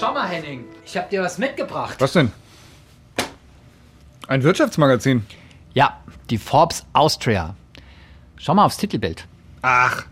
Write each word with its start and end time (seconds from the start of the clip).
Schau 0.00 0.14
mal, 0.14 0.26
Henning, 0.26 0.64
ich 0.86 0.96
habe 0.96 1.10
dir 1.10 1.20
was 1.20 1.36
mitgebracht. 1.36 1.96
Was 1.98 2.14
denn? 2.14 2.32
Ein 4.28 4.42
Wirtschaftsmagazin. 4.42 5.26
Ja, 5.74 6.00
die 6.30 6.38
Forbes 6.38 6.86
Austria. 6.94 7.54
Schau 8.38 8.54
mal 8.54 8.64
aufs 8.64 8.78
Titelbild. 8.78 9.26
Ach, 9.60 10.06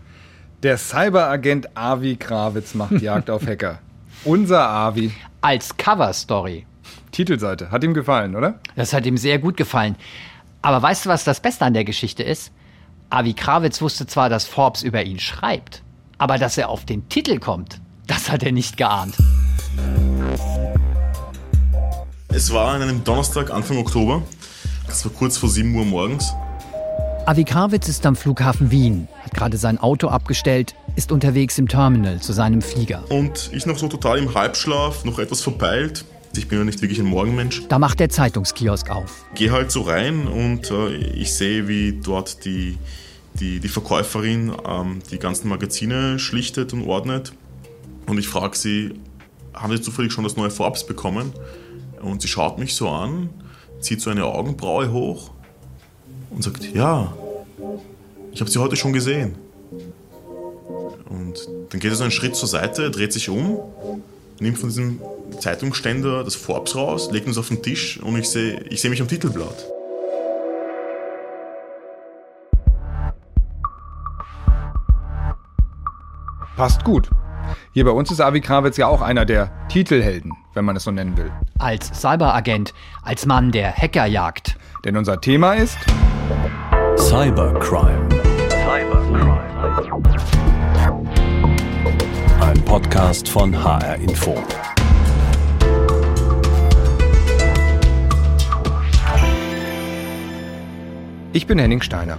der 0.61 0.77
Cyberagent 0.77 1.75
Avi 1.75 2.17
Krawitz 2.17 2.75
macht 2.75 2.91
Jagd 3.01 3.31
auf 3.31 3.47
Hacker. 3.47 3.79
Unser 4.25 4.69
Avi. 4.69 5.11
Als 5.41 5.75
Cover-Story. 5.75 6.67
Titelseite. 7.11 7.71
Hat 7.71 7.83
ihm 7.83 7.95
gefallen, 7.95 8.35
oder? 8.35 8.59
Das 8.75 8.93
hat 8.93 9.07
ihm 9.07 9.17
sehr 9.17 9.39
gut 9.39 9.57
gefallen. 9.57 9.95
Aber 10.61 10.83
weißt 10.83 11.05
du, 11.05 11.09
was 11.09 11.23
das 11.23 11.39
Beste 11.39 11.65
an 11.65 11.73
der 11.73 11.83
Geschichte 11.83 12.21
ist? 12.21 12.51
Avi 13.09 13.33
Krawitz 13.33 13.81
wusste 13.81 14.05
zwar, 14.05 14.29
dass 14.29 14.45
Forbes 14.45 14.83
über 14.83 15.03
ihn 15.03 15.19
schreibt, 15.19 15.81
aber 16.19 16.37
dass 16.37 16.59
er 16.59 16.69
auf 16.69 16.85
den 16.85 17.09
Titel 17.09 17.39
kommt, 17.39 17.81
das 18.05 18.29
hat 18.29 18.43
er 18.43 18.51
nicht 18.51 18.77
geahnt. 18.77 19.15
Es 22.27 22.53
war 22.53 22.73
an 22.73 22.81
einem 22.81 23.03
Donnerstag, 23.03 23.51
Anfang 23.51 23.77
Oktober. 23.77 24.21
Es 24.87 25.03
war 25.03 25.11
kurz 25.11 25.37
vor 25.37 25.49
7 25.49 25.75
Uhr 25.75 25.85
morgens. 25.85 26.33
Avi 27.25 27.43
Krawitz 27.43 27.87
ist 27.87 28.05
am 28.05 28.15
Flughafen 28.15 28.71
Wien, 28.71 29.07
hat 29.23 29.33
gerade 29.33 29.57
sein 29.57 29.77
Auto 29.77 30.07
abgestellt, 30.07 30.73
ist 30.95 31.11
unterwegs 31.11 31.59
im 31.59 31.67
Terminal 31.67 32.19
zu 32.21 32.33
seinem 32.33 32.61
Flieger. 32.61 33.03
Und 33.11 33.51
ich 33.53 33.67
noch 33.67 33.77
so 33.77 33.87
total 33.87 34.17
im 34.17 34.33
Halbschlaf, 34.33 35.05
noch 35.05 35.19
etwas 35.19 35.41
verpeilt. 35.41 36.05
Ich 36.35 36.47
bin 36.47 36.57
ja 36.57 36.63
nicht 36.63 36.81
wirklich 36.81 36.97
ein 36.97 37.05
Morgenmensch. 37.05 37.67
Da 37.67 37.77
macht 37.77 37.99
der 37.99 38.09
Zeitungskiosk 38.09 38.89
auf. 38.89 39.25
Gehe 39.35 39.51
halt 39.51 39.71
so 39.71 39.81
rein 39.81 40.27
und 40.27 40.71
äh, 40.71 40.95
ich 40.95 41.33
sehe, 41.33 41.67
wie 41.67 41.99
dort 42.01 42.45
die, 42.45 42.77
die, 43.35 43.59
die 43.59 43.67
Verkäuferin 43.67 44.51
ähm, 44.67 44.99
die 45.11 45.19
ganzen 45.19 45.49
Magazine 45.49 46.19
schlichtet 46.19 46.73
und 46.73 46.87
ordnet. 46.87 47.33
Und 48.07 48.17
ich 48.17 48.27
frage 48.27 48.57
sie, 48.57 48.93
haben 49.53 49.75
Sie 49.75 49.81
zufällig 49.81 50.11
schon 50.11 50.23
das 50.23 50.35
neue 50.35 50.51
Forbes 50.51 50.85
bekommen? 50.85 51.33
Und 52.01 52.21
sie 52.21 52.27
schaut 52.27 52.57
mich 52.57 52.75
so 52.75 52.89
an, 52.89 53.29
zieht 53.79 54.01
so 54.01 54.09
eine 54.09 54.25
Augenbraue 54.25 54.91
hoch 54.91 55.31
und 56.29 56.43
sagt, 56.43 56.73
ja, 56.73 57.13
ich 58.31 58.41
habe 58.41 58.49
sie 58.49 58.59
heute 58.59 58.75
schon 58.75 58.93
gesehen. 58.93 59.35
Und 61.09 61.47
dann 61.69 61.79
geht 61.79 61.91
er 61.91 61.95
so 61.95 62.03
einen 62.03 62.11
Schritt 62.11 62.35
zur 62.35 62.47
Seite, 62.47 62.91
dreht 62.91 63.13
sich 63.13 63.29
um, 63.29 63.59
nimmt 64.39 64.57
von 64.57 64.69
diesem 64.69 65.01
Zeitungsständer 65.39 66.23
das 66.23 66.35
Forbes 66.35 66.75
raus, 66.75 67.09
legt 67.11 67.27
uns 67.27 67.37
auf 67.37 67.49
den 67.49 67.61
Tisch 67.61 67.99
und 67.99 68.17
ich 68.17 68.29
sehe 68.29 68.61
ich 68.69 68.81
seh 68.81 68.89
mich 68.89 69.01
am 69.01 69.07
Titelblatt. 69.07 69.65
Passt 76.55 76.83
gut. 76.83 77.09
Hier 77.73 77.85
bei 77.85 77.91
uns 77.91 78.11
ist 78.11 78.21
Avi 78.21 78.41
Krawitz 78.41 78.77
ja 78.77 78.87
auch 78.87 79.01
einer 79.01 79.25
der 79.25 79.51
Titelhelden, 79.69 80.33
wenn 80.53 80.65
man 80.65 80.75
es 80.75 80.83
so 80.83 80.91
nennen 80.91 81.17
will. 81.17 81.31
Als 81.59 81.87
Cyberagent, 81.99 82.73
als 83.03 83.25
Mann, 83.25 83.51
der 83.51 83.73
Hacker 83.73 84.05
jagt. 84.05 84.57
Denn 84.85 84.97
unser 84.97 85.19
Thema 85.21 85.53
ist 85.53 85.77
Cybercrime. 86.97 88.09
Cybercrime. 88.49 89.39
Ein 92.41 92.65
Podcast 92.65 93.29
von 93.29 93.63
HR 93.63 93.95
Info. 93.95 94.35
Ich 101.31 101.45
bin 101.45 101.59
Henning 101.59 101.81
Steiner. 101.81 102.17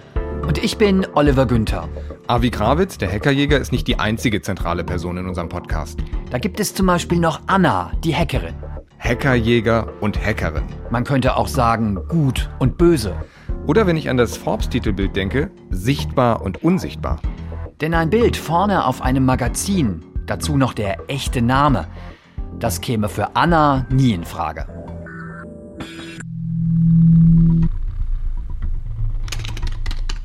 Und 0.51 0.59
ich 0.59 0.79
bin 0.79 1.07
Oliver 1.15 1.47
Günther. 1.47 1.89
Avi 2.27 2.51
Krawitz, 2.51 2.99
der 2.99 3.09
Hackerjäger, 3.09 3.59
ist 3.59 3.71
nicht 3.71 3.87
die 3.87 4.01
einzige 4.01 4.43
zentrale 4.43 4.83
Person 4.83 5.17
in 5.17 5.29
unserem 5.29 5.49
Podcast. 5.49 6.01
Da 6.29 6.39
gibt 6.39 6.59
es 6.59 6.75
zum 6.75 6.87
Beispiel 6.87 7.21
noch 7.21 7.41
Anna, 7.47 7.93
die 8.03 8.17
Hackerin. 8.17 8.57
Hackerjäger 8.99 9.93
und 10.01 10.21
Hackerin. 10.21 10.65
Man 10.91 11.05
könnte 11.05 11.37
auch 11.37 11.47
sagen, 11.47 12.01
gut 12.09 12.51
und 12.59 12.79
böse. 12.79 13.15
Oder 13.69 13.87
wenn 13.87 13.97
ich 13.97 14.11
an 14.11 14.17
das 14.17 14.37
Forbes-Titelbild 14.37 15.15
denke, 15.15 15.53
sichtbar 15.71 16.43
und 16.43 16.65
unsichtbar. 16.65 17.21
Denn 17.81 17.95
ein 17.95 18.11
Bild 18.11 18.37
vorne 18.37 18.87
auf 18.87 19.03
einem 19.03 19.25
Magazin, 19.25 20.05
dazu 20.27 20.57
noch 20.57 20.73
der 20.73 21.09
echte 21.09 21.43
Name, 21.43 21.87
das 22.59 22.81
käme 22.81 23.09
für 23.09 23.37
Anna 23.37 23.87
nie 23.89 24.15
in 24.15 24.25
Frage. 24.25 24.67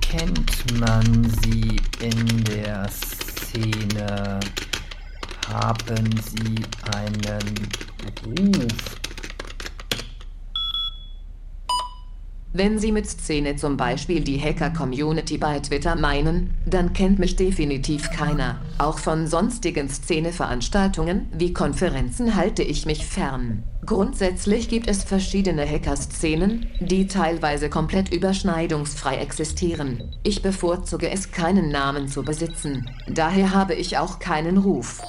Kennt 0.10 0.80
man 0.80 1.04
sie 1.42 1.82
in 2.00 2.44
der 2.46 2.88
Szene? 2.90 4.40
Haben 5.50 6.20
sie 6.22 6.64
einen 6.96 7.70
Ruf? 8.26 9.05
Wenn 12.58 12.80
Sie 12.80 12.94
mit 12.94 13.06
Szene 13.06 13.58
zum 13.58 13.76
Beispiel 13.76 14.22
die 14.22 14.40
Hacker-Community 14.40 15.38
bei 15.38 15.60
Twitter 15.60 15.98
meinen, 15.98 16.54
dann 16.66 16.94
kennt 16.94 17.20
mich 17.20 17.36
definitiv 17.36 18.10
keiner. 18.12 18.62
Auch 18.78 18.98
von 18.98 19.28
sonstigen 19.28 19.90
Szene-Veranstaltungen 19.90 21.28
wie 21.38 21.52
Konferenzen 21.52 22.34
halte 22.34 22.64
ich 22.64 22.86
mich 22.86 23.06
fern. 23.06 23.64
Grundsätzlich 23.86 24.70
gibt 24.70 24.88
es 24.88 25.04
verschiedene 25.04 25.70
Hacker-Szenen, 25.70 26.68
die 26.80 27.08
teilweise 27.08 27.70
komplett 27.70 28.14
überschneidungsfrei 28.14 29.18
existieren. 29.18 30.16
Ich 30.24 30.42
bevorzuge 30.42 31.10
es, 31.10 31.32
keinen 31.32 31.68
Namen 31.68 32.08
zu 32.08 32.24
besitzen. 32.24 32.90
Daher 33.10 33.54
habe 33.54 33.74
ich 33.74 33.98
auch 33.98 34.20
keinen 34.20 34.60
Ruf. 34.60 35.02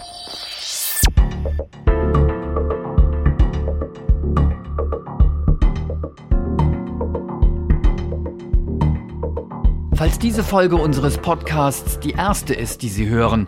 Falls 10.16 10.24
diese 10.24 10.44
Folge 10.44 10.76
unseres 10.76 11.18
Podcasts 11.18 12.00
die 12.00 12.12
erste 12.12 12.54
ist, 12.54 12.80
die 12.80 12.88
Sie 12.88 13.06
hören, 13.06 13.46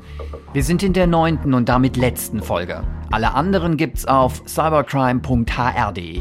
wir 0.52 0.62
sind 0.62 0.82
in 0.82 0.92
der 0.92 1.06
neunten 1.06 1.54
und 1.54 1.66
damit 1.66 1.96
letzten 1.96 2.42
Folge. 2.42 2.82
Alle 3.10 3.32
anderen 3.32 3.78
gibt's 3.78 4.04
auf 4.04 4.42
cybercrime.hr.de. 4.46 6.20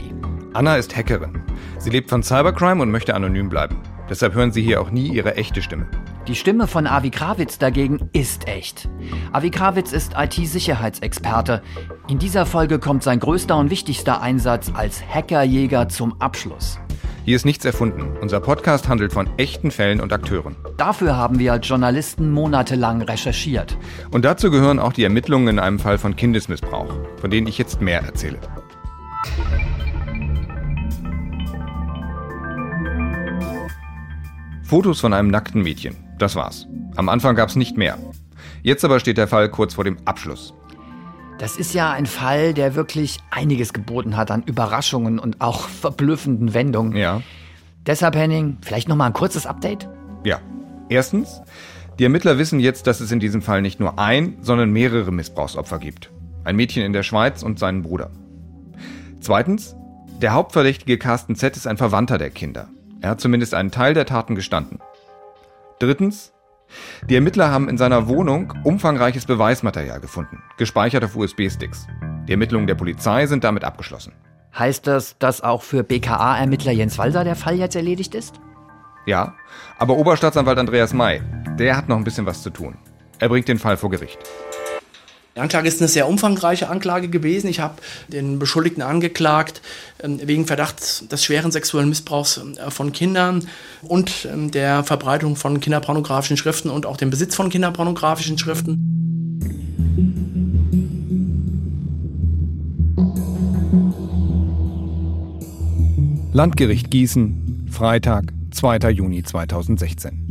Anna 0.54 0.78
ist 0.78 0.96
Hackerin. 0.96 1.44
Sie 1.80 1.90
lebt 1.90 2.10
von 2.10 2.24
Cybercrime 2.24 2.82
und 2.82 2.92
möchte 2.92 3.14
anonym 3.14 3.50
bleiben. 3.50 3.82
Deshalb 4.10 4.36
hören 4.36 4.54
Sie 4.54 4.62
hier 4.62 4.80
auch 4.80 4.90
nie 4.90 5.10
ihre 5.10 5.36
echte 5.36 5.62
Stimme. 5.62 5.88
Die 6.30 6.36
Stimme 6.36 6.68
von 6.68 6.88
Avi 6.88 7.10
Krawitz 7.10 7.58
dagegen 7.58 8.10
ist 8.14 8.48
echt. 8.48 8.88
Avi 9.34 9.50
Krawitz 9.50 9.92
ist 9.92 10.14
IT-Sicherheitsexperte. 10.18 11.62
In 12.08 12.20
dieser 12.20 12.46
Folge 12.46 12.80
kommt 12.80 13.04
sein 13.04 13.20
größter 13.20 13.58
und 13.58 13.70
wichtigster 13.70 14.22
Einsatz 14.22 14.72
als 14.74 15.04
Hackerjäger 15.14 15.90
zum 15.90 16.22
Abschluss. 16.22 16.80
Hier 17.28 17.36
ist 17.36 17.44
nichts 17.44 17.66
erfunden. 17.66 18.16
Unser 18.22 18.40
Podcast 18.40 18.88
handelt 18.88 19.12
von 19.12 19.28
echten 19.36 19.70
Fällen 19.70 20.00
und 20.00 20.14
Akteuren. 20.14 20.56
Dafür 20.78 21.18
haben 21.18 21.40
wir 21.40 21.52
als 21.52 21.68
Journalisten 21.68 22.32
monatelang 22.32 23.02
recherchiert. 23.02 23.78
Und 24.12 24.24
dazu 24.24 24.50
gehören 24.50 24.80
auch 24.80 24.94
die 24.94 25.04
Ermittlungen 25.04 25.50
in 25.50 25.60
einem 25.60 25.78
Fall 25.78 25.98
von 25.98 26.16
Kindesmissbrauch, 26.16 26.88
von 27.20 27.30
denen 27.30 27.48
ich 27.48 27.58
jetzt 27.58 27.82
mehr 27.82 28.02
erzähle. 28.02 28.40
Fotos 34.64 35.02
von 35.02 35.12
einem 35.12 35.30
nackten 35.30 35.62
Mädchen. 35.62 35.98
Das 36.20 36.38
war's. 36.38 36.66
Am 36.96 37.10
Anfang 37.10 37.36
gab's 37.36 37.58
nicht 37.58 37.76
mehr. 37.76 37.98
Jetzt 38.64 38.86
aber 38.86 39.02
steht 39.02 39.18
der 39.18 39.28
Fall 39.28 39.52
kurz 39.52 39.74
vor 39.74 39.84
dem 39.84 39.98
Abschluss. 40.06 40.54
Das 41.38 41.58
ist 41.58 41.74
ja 41.74 41.92
ein 41.92 42.08
Fall, 42.08 42.54
der 42.54 42.74
wirklich 42.76 43.20
einiges 43.30 43.72
geboten 43.72 44.18
hat 44.18 44.32
an 44.32 44.42
Überraschungen 44.44 45.20
und 45.20 45.40
auch 45.40 45.68
verblüffenden 45.68 46.54
Wendungen. 46.56 46.96
Ja. 46.96 47.22
Deshalb, 47.86 48.16
Henning, 48.16 48.58
vielleicht 48.62 48.90
nochmal 48.90 49.08
ein 49.08 49.14
kurzes 49.14 49.46
Update? 49.46 49.88
Ja. 50.24 50.40
Erstens, 50.90 51.42
die 52.00 52.04
Ermittler 52.04 52.38
wissen 52.40 52.60
jetzt, 52.60 52.88
dass 52.88 53.02
es 53.02 53.12
in 53.12 53.20
diesem 53.20 53.42
Fall 53.42 53.62
nicht 53.62 53.80
nur 53.80 54.00
ein, 54.00 54.38
sondern 54.42 54.72
mehrere 54.72 55.12
Missbrauchsopfer 55.12 55.78
gibt. 55.78 56.12
Ein 56.44 56.56
Mädchen 56.56 56.84
in 56.84 56.94
der 56.94 57.04
Schweiz 57.04 57.44
und 57.44 57.60
seinen 57.60 57.84
Bruder. 57.84 58.10
Zweitens, 59.20 59.76
der 60.22 60.34
Hauptverdächtige 60.34 60.98
Carsten 60.98 61.36
Z 61.36 61.56
ist 61.56 61.68
ein 61.68 61.78
Verwandter 61.78 62.18
der 62.18 62.32
Kinder. 62.32 62.70
Er 63.02 63.12
hat 63.12 63.22
zumindest 63.22 63.54
einen 63.54 63.70
Teil 63.70 63.94
der 63.94 64.08
Taten 64.08 64.34
gestanden. 64.34 64.80
Drittens, 65.80 66.34
die 67.10 67.16
Ermittler 67.16 67.52
haben 67.52 67.70
in 67.70 67.78
seiner 67.78 68.08
Wohnung 68.08 68.54
umfangreiches 68.64 69.26
Beweismaterial 69.26 70.00
gefunden, 70.00 70.42
gespeichert 70.58 71.04
auf 71.04 71.16
USB-Sticks. 71.16 71.88
Die 72.28 72.34
Ermittlungen 72.34 72.68
der 72.68 72.76
Polizei 72.76 73.26
sind 73.28 73.44
damit 73.44 73.64
abgeschlossen. 73.64 74.14
Heißt 74.58 74.88
das, 74.88 75.18
dass 75.20 75.42
auch 75.42 75.62
für 75.62 75.84
BKA-Ermittler 75.84 76.72
Jens 76.72 76.98
Walser 76.98 77.24
der 77.24 77.36
Fall 77.36 77.56
jetzt 77.56 77.76
erledigt 77.76 78.16
ist? 78.16 78.40
Ja, 79.06 79.36
aber 79.78 79.96
Oberstaatsanwalt 79.96 80.58
Andreas 80.58 80.94
May, 80.94 81.22
der 81.58 81.78
hat 81.78 81.88
noch 81.88 81.98
ein 81.98 82.04
bisschen 82.04 82.26
was 82.26 82.42
zu 82.42 82.50
tun. 82.50 82.78
Er 83.20 83.30
bringt 83.30 83.48
den 83.48 83.60
Fall 83.60 83.78
vor 83.78 83.90
Gericht. 83.90 84.20
Die 85.38 85.42
Anklage 85.42 85.68
ist 85.68 85.80
eine 85.80 85.88
sehr 85.88 86.08
umfangreiche 86.08 86.68
Anklage 86.68 87.10
gewesen. 87.10 87.48
Ich 87.48 87.60
habe 87.60 87.76
den 88.08 88.40
Beschuldigten 88.40 88.82
angeklagt 88.82 89.62
ähm, 90.02 90.20
wegen 90.24 90.48
Verdachts 90.48 91.08
des 91.08 91.24
schweren 91.24 91.52
sexuellen 91.52 91.90
Missbrauchs 91.90 92.42
äh, 92.58 92.72
von 92.72 92.92
Kindern 92.92 93.48
und 93.84 94.28
ähm, 94.34 94.50
der 94.50 94.84
Verbreitung 94.84 95.36
von 95.36 95.60
kinderpornografischen 95.60 96.38
Schriften 96.38 96.72
und 96.72 96.88
auch 96.88 96.98
dem 96.98 97.12
Besitz 97.12 97.36
von 97.36 97.52
kinderpornografischen 97.52 98.40
Schriften. 98.40 98.82
Landgericht 106.34 106.90
Gießen, 106.90 107.68
Freitag, 107.70 108.34
2. 108.50 108.90
Juni 108.90 109.22
2016. 109.22 110.27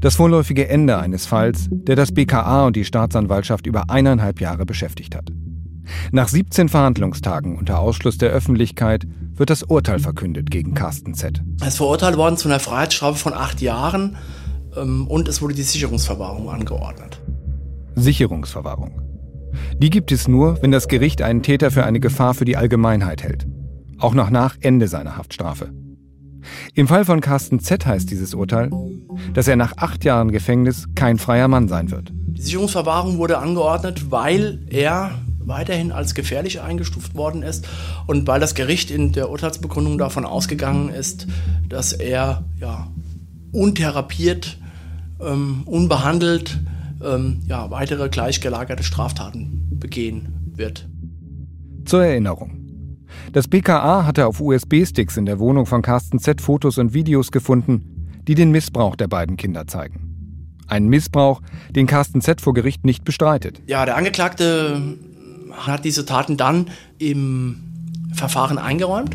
Das 0.00 0.16
vorläufige 0.16 0.68
Ende 0.68 0.98
eines 0.98 1.26
Falls, 1.26 1.68
der 1.70 1.96
das 1.96 2.12
BKA 2.12 2.66
und 2.66 2.76
die 2.76 2.84
Staatsanwaltschaft 2.84 3.66
über 3.66 3.90
eineinhalb 3.90 4.40
Jahre 4.40 4.66
beschäftigt 4.66 5.14
hat. 5.14 5.30
Nach 6.12 6.28
17 6.28 6.68
Verhandlungstagen 6.68 7.56
unter 7.56 7.78
Ausschluss 7.78 8.18
der 8.18 8.30
Öffentlichkeit 8.30 9.06
wird 9.34 9.50
das 9.50 9.62
Urteil 9.62 9.98
verkündet 9.98 10.50
gegen 10.50 10.74
Carsten 10.74 11.14
Z. 11.14 11.42
Er 11.60 11.68
ist 11.68 11.76
verurteilt 11.76 12.16
worden 12.16 12.36
zu 12.36 12.48
einer 12.48 12.60
Freiheitsstrafe 12.60 13.18
von 13.18 13.34
acht 13.34 13.60
Jahren 13.60 14.16
ähm, 14.76 15.06
und 15.06 15.28
es 15.28 15.42
wurde 15.42 15.54
die 15.54 15.62
Sicherungsverwahrung 15.62 16.50
angeordnet. 16.50 17.20
Sicherungsverwahrung. 17.94 19.00
Die 19.78 19.90
gibt 19.90 20.12
es 20.12 20.28
nur, 20.28 20.60
wenn 20.62 20.72
das 20.72 20.88
Gericht 20.88 21.22
einen 21.22 21.42
Täter 21.42 21.70
für 21.70 21.84
eine 21.84 22.00
Gefahr 22.00 22.34
für 22.34 22.44
die 22.44 22.56
Allgemeinheit 22.56 23.22
hält. 23.22 23.46
Auch 23.98 24.14
noch 24.14 24.30
nach 24.30 24.56
Ende 24.60 24.88
seiner 24.88 25.16
Haftstrafe. 25.16 25.70
Im 26.74 26.88
Fall 26.88 27.04
von 27.04 27.20
Carsten 27.20 27.60
Z 27.60 27.86
heißt 27.86 28.10
dieses 28.10 28.34
Urteil, 28.34 28.70
dass 29.34 29.48
er 29.48 29.56
nach 29.56 29.76
acht 29.76 30.04
Jahren 30.04 30.32
Gefängnis 30.32 30.86
kein 30.94 31.18
freier 31.18 31.48
Mann 31.48 31.68
sein 31.68 31.90
wird. 31.90 32.12
Die 32.12 32.42
Sicherungsverwahrung 32.42 33.18
wurde 33.18 33.38
angeordnet, 33.38 34.10
weil 34.10 34.60
er 34.68 35.12
weiterhin 35.46 35.92
als 35.92 36.14
gefährlich 36.14 36.60
eingestuft 36.60 37.14
worden 37.14 37.42
ist 37.42 37.66
und 38.06 38.26
weil 38.26 38.40
das 38.40 38.54
Gericht 38.54 38.90
in 38.90 39.12
der 39.12 39.30
Urteilsbegründung 39.30 39.96
davon 39.96 40.24
ausgegangen 40.24 40.88
ist, 40.88 41.26
dass 41.68 41.92
er 41.92 42.44
ja, 42.60 42.88
untherapiert, 43.52 44.58
ähm, 45.20 45.62
unbehandelt 45.64 46.58
ähm, 47.02 47.42
ja, 47.46 47.70
weitere 47.70 48.08
gleichgelagerte 48.08 48.82
Straftaten 48.82 49.68
begehen 49.70 50.52
wird. 50.54 50.88
Zur 51.84 52.04
Erinnerung. 52.04 52.65
Das 53.36 53.48
BKA 53.48 54.06
hatte 54.06 54.26
auf 54.26 54.40
USB-Sticks 54.40 55.18
in 55.18 55.26
der 55.26 55.38
Wohnung 55.38 55.66
von 55.66 55.82
Carsten 55.82 56.18
Z 56.18 56.40
Fotos 56.40 56.78
und 56.78 56.94
Videos 56.94 57.30
gefunden, 57.30 58.22
die 58.26 58.34
den 58.34 58.50
Missbrauch 58.50 58.96
der 58.96 59.08
beiden 59.08 59.36
Kinder 59.36 59.66
zeigen. 59.66 60.56
Ein 60.68 60.86
Missbrauch, 60.86 61.42
den 61.68 61.86
Carsten 61.86 62.22
Z 62.22 62.40
vor 62.40 62.54
Gericht 62.54 62.86
nicht 62.86 63.04
bestreitet. 63.04 63.60
Ja, 63.66 63.84
der 63.84 63.98
Angeklagte 63.98 64.80
hat 65.52 65.84
diese 65.84 66.06
Taten 66.06 66.38
dann 66.38 66.70
im 66.96 67.60
Verfahren 68.14 68.56
eingeräumt 68.56 69.14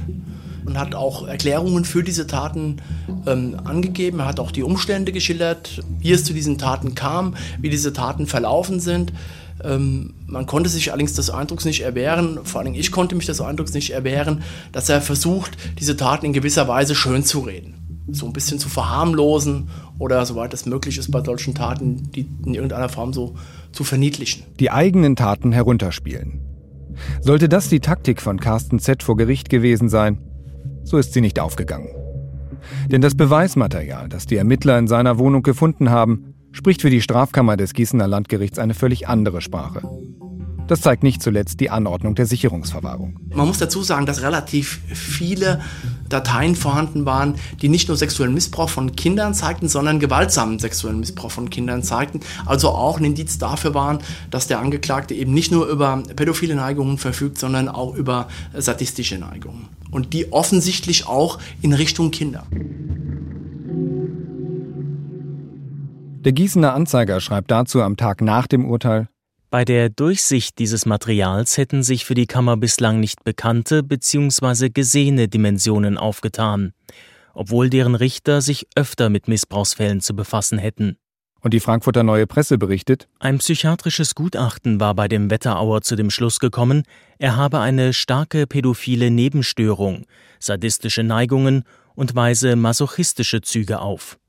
und 0.68 0.78
hat 0.78 0.94
auch 0.94 1.28
Erklärungen 1.28 1.84
für 1.84 2.04
diese 2.04 2.28
Taten 2.28 2.78
ähm, 3.26 3.58
angegeben. 3.64 4.20
Er 4.20 4.28
hat 4.28 4.40
auch 4.40 4.52
die 4.52 4.62
Umstände 4.62 5.12
geschildert, 5.12 5.82
wie 5.98 6.12
es 6.12 6.26
zu 6.26 6.34
diesen 6.34 6.60
Taten 6.60 6.94
kam, 6.94 7.34
wie 7.60 7.72
diese 7.72 7.92
Taten 7.92 8.28
verlaufen 8.28 8.80
sind. 8.80 9.14
Ähm, 9.64 10.14
man 10.26 10.46
konnte 10.46 10.70
sich 10.70 10.92
allerdings 10.92 11.14
des 11.14 11.30
Eindrucks 11.30 11.66
nicht 11.66 11.82
erwehren, 11.82 12.40
vor 12.44 12.62
allem 12.62 12.74
ich 12.74 12.92
konnte 12.92 13.16
mich 13.16 13.26
des 13.26 13.42
Eindrucks 13.42 13.74
nicht 13.74 13.92
erwehren, 13.92 14.44
dass 14.72 14.90
er 14.90 15.02
versucht, 15.02 15.58
diese 15.80 15.98
Taten 15.98 16.26
in 16.26 16.34
gewisser 16.34 16.68
Weise 16.68 16.96
schön 16.96 17.24
zu 17.24 17.42
reden. 17.42 17.76
So 18.10 18.26
ein 18.26 18.34
bisschen 18.34 18.60
zu 18.60 18.68
verharmlosen 18.68 19.70
oder 20.00 20.26
soweit 20.26 20.54
es 20.54 20.66
möglich 20.66 20.98
ist 20.98 21.12
bei 21.12 21.24
solchen 21.24 21.54
Taten, 21.54 22.12
die 22.12 22.28
in 22.46 22.56
irgendeiner 22.56 22.90
Form 22.90 23.14
so 23.14 23.36
zu 23.72 23.84
verniedlichen. 23.84 24.44
Die 24.60 24.72
eigenen 24.72 25.16
Taten 25.16 25.52
herunterspielen. 25.52 26.42
Sollte 27.22 27.48
das 27.48 27.70
die 27.70 27.80
Taktik 27.80 28.22
von 28.22 28.40
Carsten 28.40 28.80
Z 28.80 29.04
vor 29.04 29.16
Gericht 29.16 29.50
gewesen 29.50 29.90
sein, 29.90 30.18
so 30.84 30.98
ist 30.98 31.14
sie 31.14 31.22
nicht 31.22 31.40
aufgegangen. 31.40 31.90
Denn 32.92 33.02
das 33.02 33.16
Beweismaterial, 33.16 34.10
das 34.10 34.26
die 34.26 34.36
Ermittler 34.36 34.78
in 34.78 34.88
seiner 34.88 35.18
Wohnung 35.18 35.44
gefunden 35.44 35.90
haben, 35.90 36.31
spricht 36.52 36.82
für 36.82 36.90
die 36.90 37.02
Strafkammer 37.02 37.58
des 37.58 37.74
Gießener 37.74 38.08
Landgerichts 38.08 38.60
eine 38.60 38.74
völlig 38.74 39.08
andere 39.08 39.42
Sprache. 39.42 39.82
Das 40.72 40.80
zeigt 40.80 41.04
nicht 41.04 41.22
zuletzt 41.22 41.60
die 41.60 41.70
Anordnung 41.70 42.16
der 42.16 42.26
Sicherungsverwahrung. 42.26 43.20
Man 43.34 43.48
muss 43.48 43.58
dazu 43.58 43.84
sagen, 43.84 44.06
dass 44.06 44.22
relativ 44.22 44.80
viele 44.88 45.60
Dateien 46.08 46.56
vorhanden 46.56 47.06
waren, 47.06 47.36
die 47.62 47.68
nicht 47.68 47.90
nur 47.90 47.98
sexuellen 47.98 48.34
Missbrauch 48.34 48.70
von 48.70 48.96
Kindern 48.96 49.34
zeigten, 49.34 49.68
sondern 49.68 50.00
gewaltsamen 50.00 50.60
sexuellen 50.60 51.02
Missbrauch 51.02 51.32
von 51.32 51.50
Kindern 51.50 51.84
zeigten. 51.84 52.22
Also 52.46 52.70
auch 52.70 53.00
ein 53.00 53.04
Indiz 53.04 53.38
dafür 53.38 53.74
waren, 53.74 54.00
dass 54.30 54.48
der 54.48 54.60
Angeklagte 54.60 55.14
eben 55.14 55.34
nicht 55.34 55.52
nur 55.52 55.68
über 55.68 56.04
pädophile 56.16 56.56
Neigungen 56.56 56.98
verfügt, 56.98 57.38
sondern 57.38 57.68
auch 57.68 57.94
über 57.94 58.30
sadistische 58.54 59.18
Neigungen. 59.18 59.68
Und 59.90 60.14
die 60.14 60.32
offensichtlich 60.32 61.06
auch 61.06 61.40
in 61.62 61.74
Richtung 61.74 62.12
Kinder. 62.12 62.46
Der 66.24 66.34
Gießener 66.34 66.76
Anzeiger 66.76 67.20
schreibt 67.20 67.50
dazu 67.50 67.82
am 67.82 67.98
Tag 67.98 68.22
nach 68.22 68.46
dem 68.46 68.70
Urteil, 68.70 69.08
bei 69.50 69.66
der 69.66 69.90
Durchsicht 69.90 70.60
dieses 70.60 70.86
Materials 70.86 71.58
hätten 71.58 71.82
sich 71.82 72.06
für 72.06 72.14
die 72.14 72.28
Kammer 72.28 72.58
bislang 72.58 73.00
nicht 73.00 73.24
bekannte 73.24 73.82
bzw. 73.82 74.70
gesehene 74.70 75.28
Dimensionen 75.28 75.98
aufgetan, 75.98 76.74
obwohl 77.34 77.72
deren 77.72 77.96
Richter 77.96 78.42
sich 78.42 78.68
öfter 78.76 79.10
mit 79.10 79.28
Missbrauchsfällen 79.28 80.00
zu 80.00 80.16
befassen 80.16 80.60
hätten. 80.60 80.96
Und 81.42 81.56
die 81.56 81.60
Frankfurter 81.60 82.04
Neue 82.04 82.28
Presse 82.28 82.60
berichtet, 82.60 83.08
ein 83.20 83.40
psychiatrisches 83.40 84.14
Gutachten 84.14 84.80
war 84.80 84.94
bei 84.94 85.08
dem 85.08 85.32
Wetterauer 85.32 85.82
zu 85.82 85.96
dem 85.96 86.12
Schluss 86.12 86.40
gekommen, 86.40 86.84
er 87.18 87.36
habe 87.36 87.62
eine 87.62 87.94
starke 87.94 88.46
pädophile 88.46 89.10
Nebenstörung, 89.10 90.06
sadistische 90.40 91.02
Neigungen 91.02 91.64
und 91.96 92.14
weise 92.14 92.56
masochistische 92.56 93.42
Züge 93.42 93.80
auf. 93.80 94.20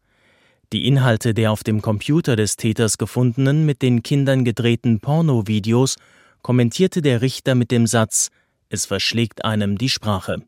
Die 0.72 0.86
Inhalte 0.86 1.34
der 1.34 1.52
auf 1.52 1.64
dem 1.64 1.82
Computer 1.82 2.34
des 2.34 2.56
Täters 2.56 2.96
gefundenen, 2.96 3.66
mit 3.66 3.82
den 3.82 4.02
Kindern 4.02 4.42
gedrehten 4.42 5.00
Pornovideos 5.00 5.96
kommentierte 6.40 7.02
der 7.02 7.20
Richter 7.20 7.54
mit 7.54 7.70
dem 7.70 7.86
Satz 7.86 8.30
Es 8.70 8.86
verschlägt 8.86 9.44
einem 9.44 9.76
die 9.76 9.90
Sprache. 9.90 10.38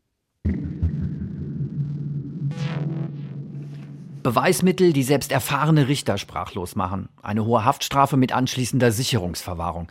Beweismittel, 4.22 4.94
die 4.94 5.02
selbst 5.02 5.30
erfahrene 5.30 5.88
Richter 5.88 6.16
sprachlos 6.16 6.74
machen. 6.74 7.10
Eine 7.20 7.44
hohe 7.44 7.66
Haftstrafe 7.66 8.16
mit 8.16 8.32
anschließender 8.32 8.92
Sicherungsverwahrung. 8.92 9.88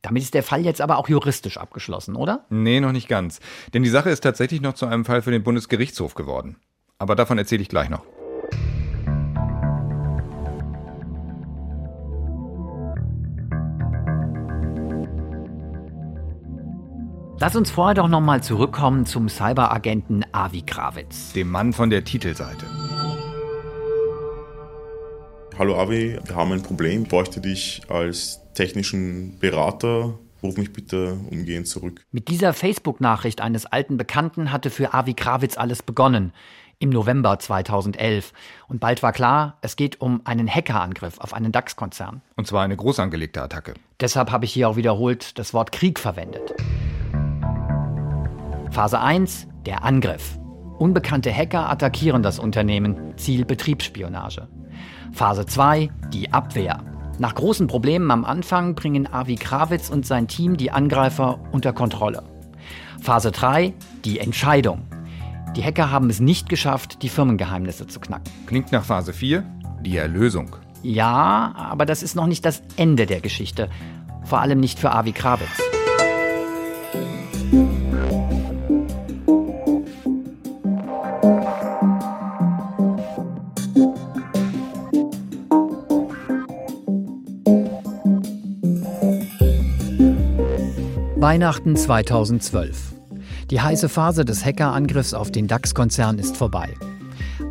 Damit 0.00 0.22
ist 0.22 0.32
der 0.32 0.42
Fall 0.42 0.64
jetzt 0.64 0.80
aber 0.80 0.96
auch 0.96 1.10
juristisch 1.10 1.58
abgeschlossen, 1.58 2.16
oder? 2.16 2.46
Nee, 2.48 2.80
noch 2.80 2.92
nicht 2.92 3.08
ganz. 3.08 3.40
Denn 3.74 3.82
die 3.82 3.90
Sache 3.90 4.08
ist 4.08 4.22
tatsächlich 4.22 4.62
noch 4.62 4.72
zu 4.72 4.86
einem 4.86 5.04
Fall 5.04 5.20
für 5.20 5.30
den 5.30 5.42
Bundesgerichtshof 5.42 6.14
geworden. 6.14 6.56
Aber 6.96 7.14
davon 7.14 7.36
erzähle 7.36 7.60
ich 7.60 7.68
gleich 7.68 7.90
noch. 7.90 8.06
Lass 17.42 17.56
uns 17.56 17.70
vorher 17.70 17.94
doch 17.94 18.08
nochmal 18.08 18.42
zurückkommen 18.42 19.06
zum 19.06 19.30
Cyberagenten 19.30 20.26
Avi 20.30 20.60
Krawitz. 20.60 21.32
Dem 21.32 21.50
Mann 21.50 21.72
von 21.72 21.88
der 21.88 22.04
Titelseite. 22.04 22.66
Hallo 25.58 25.80
Avi, 25.80 26.18
wir 26.22 26.36
haben 26.36 26.52
ein 26.52 26.62
Problem. 26.62 27.04
Ich 27.04 27.08
bräuchte 27.08 27.40
dich 27.40 27.80
als 27.88 28.42
technischen 28.52 29.38
Berater. 29.38 30.18
Ruf 30.42 30.58
mich 30.58 30.70
bitte 30.74 31.18
umgehend 31.30 31.66
zurück. 31.66 32.04
Mit 32.12 32.28
dieser 32.28 32.52
Facebook-Nachricht 32.52 33.40
eines 33.40 33.64
alten 33.64 33.96
Bekannten 33.96 34.52
hatte 34.52 34.68
für 34.68 34.92
Avi 34.92 35.14
Krawitz 35.14 35.56
alles 35.56 35.82
begonnen. 35.82 36.34
Im 36.78 36.90
November 36.90 37.38
2011. 37.38 38.34
Und 38.68 38.80
bald 38.80 39.02
war 39.02 39.12
klar, 39.14 39.56
es 39.62 39.76
geht 39.76 39.98
um 40.02 40.20
einen 40.24 40.46
Hackerangriff 40.46 41.18
auf 41.18 41.32
einen 41.32 41.52
DAX-Konzern. 41.52 42.20
Und 42.36 42.46
zwar 42.46 42.64
eine 42.64 42.76
groß 42.76 42.98
angelegte 42.98 43.40
Attacke. 43.40 43.72
Deshalb 43.98 44.30
habe 44.30 44.44
ich 44.44 44.52
hier 44.52 44.68
auch 44.68 44.76
wiederholt 44.76 45.38
das 45.38 45.54
Wort 45.54 45.72
Krieg 45.72 45.98
verwendet. 45.98 46.54
Phase 48.70 49.00
1, 49.00 49.48
der 49.66 49.84
Angriff. 49.84 50.38
Unbekannte 50.78 51.34
Hacker 51.34 51.68
attackieren 51.68 52.22
das 52.22 52.38
Unternehmen, 52.38 53.14
Ziel 53.16 53.44
Betriebsspionage. 53.44 54.46
Phase 55.12 55.44
2, 55.44 55.90
die 56.12 56.32
Abwehr. 56.32 56.78
Nach 57.18 57.34
großen 57.34 57.66
Problemen 57.66 58.12
am 58.12 58.24
Anfang 58.24 58.76
bringen 58.76 59.12
Avi 59.12 59.34
Krawitz 59.34 59.90
und 59.90 60.06
sein 60.06 60.28
Team 60.28 60.56
die 60.56 60.70
Angreifer 60.70 61.40
unter 61.50 61.72
Kontrolle. 61.72 62.22
Phase 63.02 63.32
3, 63.32 63.74
die 64.04 64.20
Entscheidung. 64.20 64.82
Die 65.56 65.64
Hacker 65.64 65.90
haben 65.90 66.08
es 66.08 66.20
nicht 66.20 66.48
geschafft, 66.48 67.02
die 67.02 67.08
Firmengeheimnisse 67.08 67.88
zu 67.88 67.98
knacken. 67.98 68.32
Klingt 68.46 68.70
nach 68.70 68.84
Phase 68.84 69.12
4, 69.12 69.44
die 69.80 69.96
Erlösung. 69.96 70.54
Ja, 70.84 71.52
aber 71.56 71.86
das 71.86 72.04
ist 72.04 72.14
noch 72.14 72.28
nicht 72.28 72.44
das 72.44 72.62
Ende 72.76 73.06
der 73.06 73.20
Geschichte. 73.20 73.68
Vor 74.24 74.40
allem 74.40 74.60
nicht 74.60 74.78
für 74.78 74.92
Avi 74.92 75.10
Krawitz. 75.10 75.60
Weihnachten 91.20 91.76
2012. 91.76 92.94
Die 93.50 93.60
heiße 93.60 93.90
Phase 93.90 94.24
des 94.24 94.44
Hackerangriffs 94.44 95.12
auf 95.12 95.30
den 95.30 95.46
DAX-Konzern 95.46 96.18
ist 96.18 96.36
vorbei. 96.36 96.74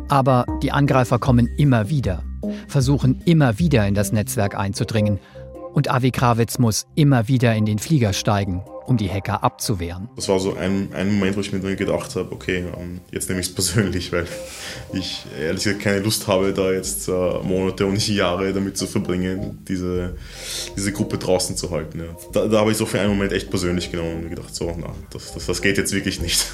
Aber 0.08 0.44
die 0.62 0.72
Angreifer 0.72 1.20
kommen 1.20 1.48
immer 1.56 1.88
wieder, 1.88 2.24
versuchen 2.66 3.22
immer 3.26 3.60
wieder 3.60 3.86
in 3.86 3.94
das 3.94 4.10
Netzwerk 4.12 4.58
einzudringen. 4.58 5.20
Und 5.72 5.88
Avi 5.88 6.10
Krawitz 6.10 6.58
muss 6.58 6.88
immer 6.96 7.28
wieder 7.28 7.54
in 7.54 7.64
den 7.64 7.78
Flieger 7.78 8.12
steigen, 8.12 8.64
um 8.90 8.96
die 8.96 9.08
Hacker 9.08 9.44
abzuwehren. 9.44 10.08
Das 10.16 10.28
war 10.28 10.40
so 10.40 10.56
ein, 10.56 10.92
ein 10.92 11.12
Moment, 11.12 11.36
wo 11.36 11.40
ich 11.40 11.52
mir 11.52 11.60
dann 11.60 11.76
gedacht 11.76 12.16
habe, 12.16 12.32
okay, 12.32 12.64
ähm, 12.76 13.00
jetzt 13.12 13.28
nehme 13.28 13.40
ich 13.40 13.46
es 13.46 13.54
persönlich, 13.54 14.12
weil 14.12 14.26
ich 14.92 15.24
ehrlich 15.40 15.62
gesagt 15.62 15.80
keine 15.80 16.00
Lust 16.00 16.26
habe, 16.26 16.52
da 16.52 16.72
jetzt 16.72 17.08
äh, 17.08 17.12
Monate 17.12 17.86
und 17.86 17.94
nicht 17.94 18.08
Jahre 18.08 18.52
damit 18.52 18.76
zu 18.76 18.88
verbringen, 18.88 19.64
diese, 19.68 20.16
diese 20.76 20.92
Gruppe 20.92 21.18
draußen 21.18 21.56
zu 21.56 21.70
halten. 21.70 22.00
Ja. 22.00 22.16
Da, 22.32 22.48
da 22.48 22.58
habe 22.58 22.72
ich 22.72 22.76
so 22.76 22.84
für 22.84 22.98
einen 22.98 23.10
Moment 23.10 23.32
echt 23.32 23.48
persönlich 23.48 23.92
genommen 23.92 24.16
und 24.16 24.22
mir 24.24 24.30
gedacht, 24.30 24.52
so, 24.52 24.76
na, 24.76 24.92
das, 25.12 25.34
das, 25.34 25.46
das 25.46 25.62
geht 25.62 25.78
jetzt 25.78 25.92
wirklich 25.92 26.20
nicht. 26.20 26.44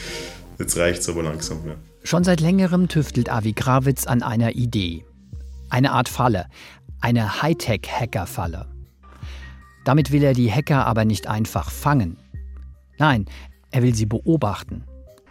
Jetzt 0.58 0.76
reicht 0.76 1.00
es 1.00 1.08
aber 1.08 1.22
langsam. 1.22 1.66
Ja. 1.66 1.76
Schon 2.04 2.22
seit 2.22 2.42
längerem 2.42 2.88
tüftelt 2.88 3.30
Avi 3.30 3.54
Krawitz 3.54 4.06
an 4.06 4.22
einer 4.22 4.54
Idee. 4.54 5.06
Eine 5.70 5.92
Art 5.92 6.10
Falle, 6.10 6.44
eine 7.00 7.40
Hightech-Hacker-Falle. 7.40 8.66
Damit 9.90 10.12
will 10.12 10.22
er 10.22 10.34
die 10.34 10.52
Hacker 10.52 10.86
aber 10.86 11.04
nicht 11.04 11.26
einfach 11.26 11.68
fangen. 11.68 12.16
Nein, 13.00 13.24
er 13.72 13.82
will 13.82 13.92
sie 13.92 14.06
beobachten, 14.06 14.84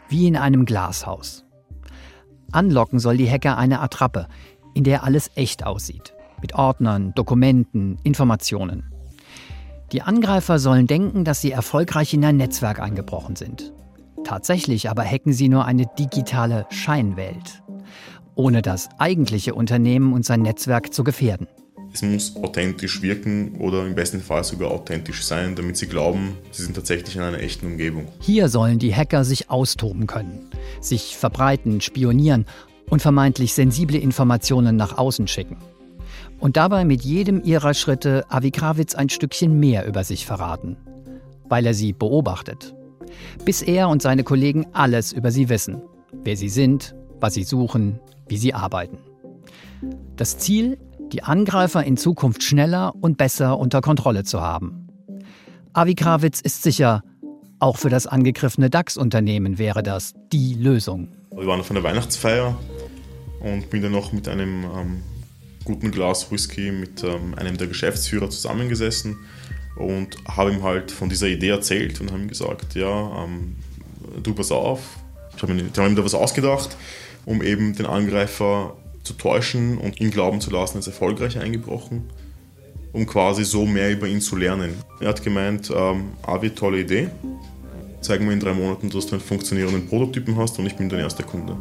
wie 0.10 0.28
in 0.28 0.36
einem 0.36 0.66
Glashaus. 0.66 1.46
Anlocken 2.52 3.00
soll 3.00 3.16
die 3.16 3.32
Hacker 3.32 3.58
eine 3.58 3.80
Attrappe, 3.80 4.28
in 4.74 4.84
der 4.84 5.06
alles 5.06 5.32
echt 5.36 5.66
aussieht, 5.66 6.14
mit 6.42 6.56
Ordnern, 6.56 7.14
Dokumenten, 7.16 8.00
Informationen. 8.04 8.92
Die 9.94 10.02
Angreifer 10.02 10.60
sollen 10.60 10.88
denken, 10.88 11.24
dass 11.24 11.40
sie 11.40 11.54
erfolgreich 11.54 12.14
in 12.14 12.26
ein 12.26 12.36
Netzwerk 12.36 12.82
eingebrochen 12.82 13.38
sind. 13.38 13.72
Tatsächlich 14.26 14.90
aber 14.90 15.06
hacken 15.06 15.32
sie 15.32 15.48
nur 15.48 15.64
eine 15.64 15.86
digitale 15.98 16.66
Scheinwelt, 16.70 17.64
ohne 18.36 18.62
das 18.62 18.90
eigentliche 18.98 19.56
Unternehmen 19.56 20.12
und 20.12 20.26
sein 20.26 20.42
Netzwerk 20.42 20.94
zu 20.94 21.06
gefährden. 21.06 21.48
Es 21.92 22.02
muss 22.02 22.36
authentisch 22.36 23.02
wirken 23.02 23.56
oder 23.58 23.86
im 23.86 23.96
besten 23.96 24.22
Fall 24.22 24.44
sogar 24.44 24.72
authentisch 24.72 25.24
sein, 25.24 25.56
damit 25.56 25.78
sie 25.78 25.88
glauben, 25.88 26.38
sie 26.52 26.64
sind 26.64 26.76
tatsächlich 26.76 27.16
in 27.16 27.22
einer 27.22 27.40
echten 27.40 27.66
Umgebung. 27.66 28.08
Hier 28.20 28.48
sollen 28.48 28.78
die 28.78 28.94
Hacker 28.94 29.24
sich 29.24 29.50
austoben 29.50 30.06
können, 30.06 30.50
sich 30.82 31.18
verbreiten, 31.18 31.82
spionieren 31.82 32.46
und 32.90 33.02
vermeintlich 33.02 33.54
sensible 33.54 33.98
Informationen 33.98 34.76
nach 34.76 34.98
außen 34.98 35.28
schicken. 35.28 35.58
Und 36.40 36.58
dabei 36.58 36.86
mit 36.86 37.04
jedem 37.04 37.44
ihrer 37.44 37.74
Schritte 37.74 38.24
Avi 38.30 38.52
Krawitz 38.52 38.96
ein 38.96 39.10
Stückchen 39.10 39.60
mehr 39.60 39.86
über 39.88 40.04
sich 40.04 40.26
verraten, 40.26 40.78
weil 41.50 41.66
er 41.66 41.74
sie 41.74 41.92
beobachtet. 41.92 42.76
Bis 43.44 43.62
er 43.62 43.90
und 43.90 44.02
seine 44.02 44.24
Kollegen 44.24 44.68
alles 44.74 45.12
über 45.12 45.32
sie 45.32 45.50
wissen, 45.50 45.82
wer 46.24 46.38
sie 46.38 46.50
sind, 46.50 46.96
was 47.20 47.34
sie 47.34 47.44
suchen, 47.44 48.00
wie 48.28 48.38
sie 48.38 48.54
arbeiten. 48.54 49.00
Das 50.16 50.38
Ziel, 50.38 50.78
die 51.10 51.24
Angreifer 51.24 51.84
in 51.84 51.98
Zukunft 51.98 52.44
schneller 52.44 52.94
und 53.00 53.18
besser 53.18 53.58
unter 53.58 53.82
Kontrolle 53.82 54.24
zu 54.24 54.42
haben. 54.42 54.88
Avi 55.74 55.96
Krawitz 55.96 56.42
ist 56.42 56.64
sicher, 56.64 57.04
auch 57.60 57.78
für 57.78 57.90
das 57.90 58.08
angegriffene 58.08 58.70
DAX-Unternehmen 58.70 59.58
wäre 59.58 59.84
das 59.84 60.14
die 60.32 60.54
Lösung. 60.54 61.10
Wir 61.36 61.46
waren 61.46 61.60
auf 61.60 61.70
einer 61.72 61.84
Weihnachtsfeier 61.84 62.58
und 63.42 63.70
bin 63.70 63.82
dann 63.82 63.92
noch 63.92 64.12
mit 64.12 64.28
einem 64.28 64.64
ähm, 64.64 65.04
guten 65.66 65.92
Glas 65.92 66.32
Whisky 66.32 66.72
mit 66.72 67.04
ähm, 67.04 67.36
einem 67.36 67.58
der 67.58 67.68
Geschäftsführer 67.68 68.30
zusammengesessen 68.30 69.18
und 69.76 70.18
habe 70.28 70.52
ihm 70.52 70.64
halt 70.64 70.92
von 70.92 71.10
dieser 71.10 71.28
Idee 71.28 71.50
erzählt 71.50 72.02
und 72.02 72.12
habe 72.12 72.22
ihm 72.22 72.28
gesagt, 72.28 72.76
ja, 72.76 73.24
ähm, 73.24 73.56
du 74.22 74.34
pass 74.34 74.52
auf. 74.52 74.98
Ich 75.36 75.42
habe 75.42 75.54
hab 75.54 75.90
mir 75.90 75.96
da 75.96 76.04
was 76.04 76.14
ausgedacht, 76.14 76.76
um 77.26 77.42
eben 77.42 77.76
den 77.76 77.86
Angreifer 77.86 78.76
zu 79.10 79.18
täuschen 79.18 79.80
und 79.80 80.00
ihn 80.00 80.12
glauben 80.12 80.40
zu 80.40 80.52
lassen, 80.52 80.78
er 80.78 80.82
ist 80.82 80.88
erfolgreich 80.88 81.40
eingebrochen, 81.40 82.04
um 82.94 83.08
quasi 83.08 83.44
so 83.44 83.66
mehr 83.66 83.92
über 83.92 84.08
ihn 84.08 84.22
zu 84.22 84.36
lernen. 84.36 84.76
Er 85.00 85.10
hat 85.10 85.24
gemeint, 85.24 85.72
ähm, 85.76 86.12
Avi, 86.22 86.52
tolle 86.52 86.82
Idee, 86.82 87.10
zeig 88.02 88.22
mir 88.22 88.34
in 88.34 88.40
drei 88.40 88.54
Monaten, 88.54 88.92
dass 88.92 89.08
du 89.08 89.14
einen 89.14 89.22
funktionierenden 89.22 89.88
Prototypen 89.88 90.38
hast 90.38 90.60
und 90.60 90.68
ich 90.68 90.76
bin 90.76 90.90
dein 90.90 91.00
erster 91.00 91.24
Kunde. 91.24 91.58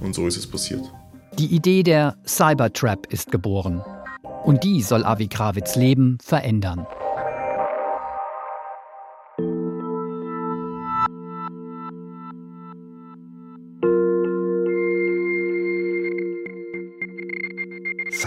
Und 0.00 0.14
so 0.14 0.26
ist 0.26 0.36
es 0.36 0.46
passiert. 0.46 0.82
Die 1.38 1.46
Idee 1.46 1.82
der 1.82 2.16
Cybertrap 2.26 3.10
ist 3.10 3.30
geboren. 3.32 3.82
Und 4.44 4.62
die 4.62 4.82
soll 4.82 5.04
Avi 5.04 5.28
Krawitz 5.28 5.74
Leben 5.74 6.18
verändern. 6.22 6.86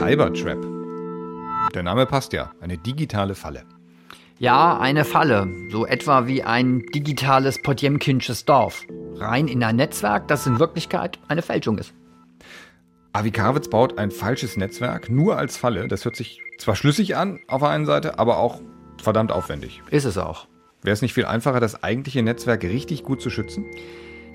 Cybertrap. 0.09 0.57
Der 1.75 1.83
Name 1.83 2.07
passt 2.07 2.33
ja. 2.33 2.51
Eine 2.61 2.79
digitale 2.79 3.35
Falle. 3.35 3.61
Ja, 4.39 4.79
eine 4.79 5.05
Falle. 5.05 5.47
So 5.69 5.85
etwa 5.85 6.25
wie 6.25 6.41
ein 6.41 6.83
digitales 6.95 7.61
Potjemkinsches 7.61 8.43
Dorf. 8.43 8.87
Rein 9.17 9.47
in 9.47 9.63
ein 9.63 9.75
Netzwerk, 9.75 10.27
das 10.27 10.47
in 10.47 10.59
Wirklichkeit 10.59 11.19
eine 11.27 11.43
Fälschung 11.43 11.77
ist. 11.77 11.93
Avi 13.13 13.29
Krawitz 13.29 13.69
baut 13.69 13.99
ein 13.99 14.09
falsches 14.09 14.57
Netzwerk 14.57 15.11
nur 15.11 15.37
als 15.37 15.57
Falle. 15.57 15.87
Das 15.87 16.05
hört 16.05 16.15
sich 16.15 16.41
zwar 16.57 16.75
schlüssig 16.75 17.15
an 17.15 17.39
auf 17.47 17.61
der 17.61 17.69
einen 17.69 17.85
Seite, 17.85 18.17
aber 18.17 18.39
auch 18.39 18.61
verdammt 18.99 19.31
aufwendig. 19.31 19.83
Ist 19.91 20.05
es 20.05 20.17
auch. 20.17 20.47
Wäre 20.81 20.93
es 20.93 21.03
nicht 21.03 21.13
viel 21.13 21.25
einfacher, 21.25 21.59
das 21.59 21.83
eigentliche 21.83 22.23
Netzwerk 22.23 22.63
richtig 22.63 23.03
gut 23.03 23.21
zu 23.21 23.29
schützen? 23.29 23.63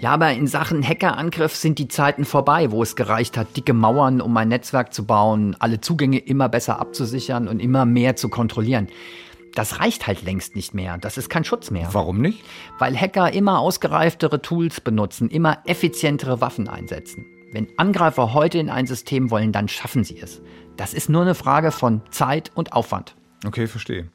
Ja, 0.04 0.11
aber 0.11 0.34
in 0.34 0.46
Sachen 0.46 0.87
Hackerangriff 0.87 1.56
sind 1.56 1.78
die 1.78 1.88
Zeiten 1.88 2.26
vorbei, 2.26 2.70
wo 2.70 2.82
es 2.82 2.94
gereicht 2.94 3.38
hat, 3.38 3.56
dicke 3.56 3.73
Mauern, 3.73 4.20
um 4.20 4.37
ein 4.37 4.49
Netzwerk 4.49 4.92
zu 4.92 5.06
bauen, 5.06 5.56
alle 5.61 5.80
Zugänge 5.80 6.18
immer 6.18 6.50
besser 6.50 6.78
abzusichern 6.78 7.49
und 7.49 7.58
immer 7.58 7.87
mehr 7.87 8.14
zu 8.14 8.28
kontrollieren. 8.28 8.88
Das 9.54 9.80
reicht 9.80 10.06
halt 10.06 10.23
längst 10.23 10.56
nicht 10.56 10.75
mehr. 10.75 10.99
Das 10.99 11.16
ist 11.16 11.30
kein 11.30 11.42
Schutz 11.42 11.70
mehr. 11.70 11.88
Warum 11.92 12.20
nicht? 12.20 12.44
Weil 12.78 12.94
Hacker 12.94 13.32
immer 13.32 13.61
ausgereiftere 13.61 14.42
Tools 14.42 14.82
benutzen, 14.82 15.30
immer 15.30 15.62
effizientere 15.64 16.42
Waffen 16.42 16.68
einsetzen. 16.68 17.25
Wenn 17.52 17.68
Angreifer 17.78 18.34
heute 18.34 18.58
in 18.58 18.68
ein 18.68 18.87
System 18.87 19.30
wollen, 19.30 19.52
dann 19.52 19.68
schaffen 19.68 20.04
sie 20.04 20.20
es. 20.20 20.42
Das 20.76 20.92
ist 20.92 21.08
nur 21.08 21.23
eine 21.23 21.34
Frage 21.34 21.70
von 21.70 22.02
Zeit 22.11 22.52
und 22.54 22.75
Aufwand. 22.75 23.16
Okay, 23.46 23.66
verstehe. 23.66 24.11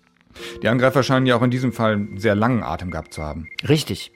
Die 0.62 0.67
Angreifer 0.67 1.01
scheinen 1.01 1.25
ja 1.25 1.36
auch 1.36 1.41
in 1.41 1.50
diesem 1.50 1.74
Fall 1.74 1.93
einen 1.93 2.19
sehr 2.19 2.36
langen 2.36 2.62
Atem 2.62 2.91
gehabt 2.91 3.12
zu 3.12 3.24
haben. 3.24 3.50
Richtig. 3.67 4.12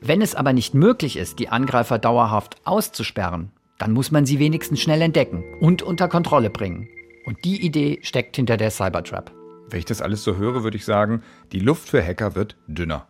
Wenn 0.00 0.22
es 0.22 0.34
aber 0.34 0.52
nicht 0.52 0.74
möglich 0.74 1.16
ist, 1.16 1.38
die 1.38 1.48
Angreifer 1.48 1.98
dauerhaft 1.98 2.56
auszusperren, 2.64 3.50
dann 3.78 3.92
muss 3.92 4.10
man 4.10 4.26
sie 4.26 4.38
wenigstens 4.38 4.80
schnell 4.80 5.02
entdecken 5.02 5.44
und 5.60 5.82
unter 5.82 6.08
Kontrolle 6.08 6.50
bringen. 6.50 6.88
Und 7.26 7.44
die 7.44 7.64
Idee 7.64 7.98
steckt 8.02 8.36
hinter 8.36 8.56
der 8.56 8.70
Cybertrap. 8.70 9.32
Wenn 9.68 9.80
ich 9.80 9.84
das 9.84 10.00
alles 10.00 10.22
so 10.22 10.36
höre, 10.36 10.62
würde 10.62 10.76
ich 10.76 10.84
sagen, 10.84 11.22
die 11.52 11.60
Luft 11.60 11.88
für 11.88 12.02
Hacker 12.02 12.34
wird 12.34 12.56
dünner. 12.68 13.06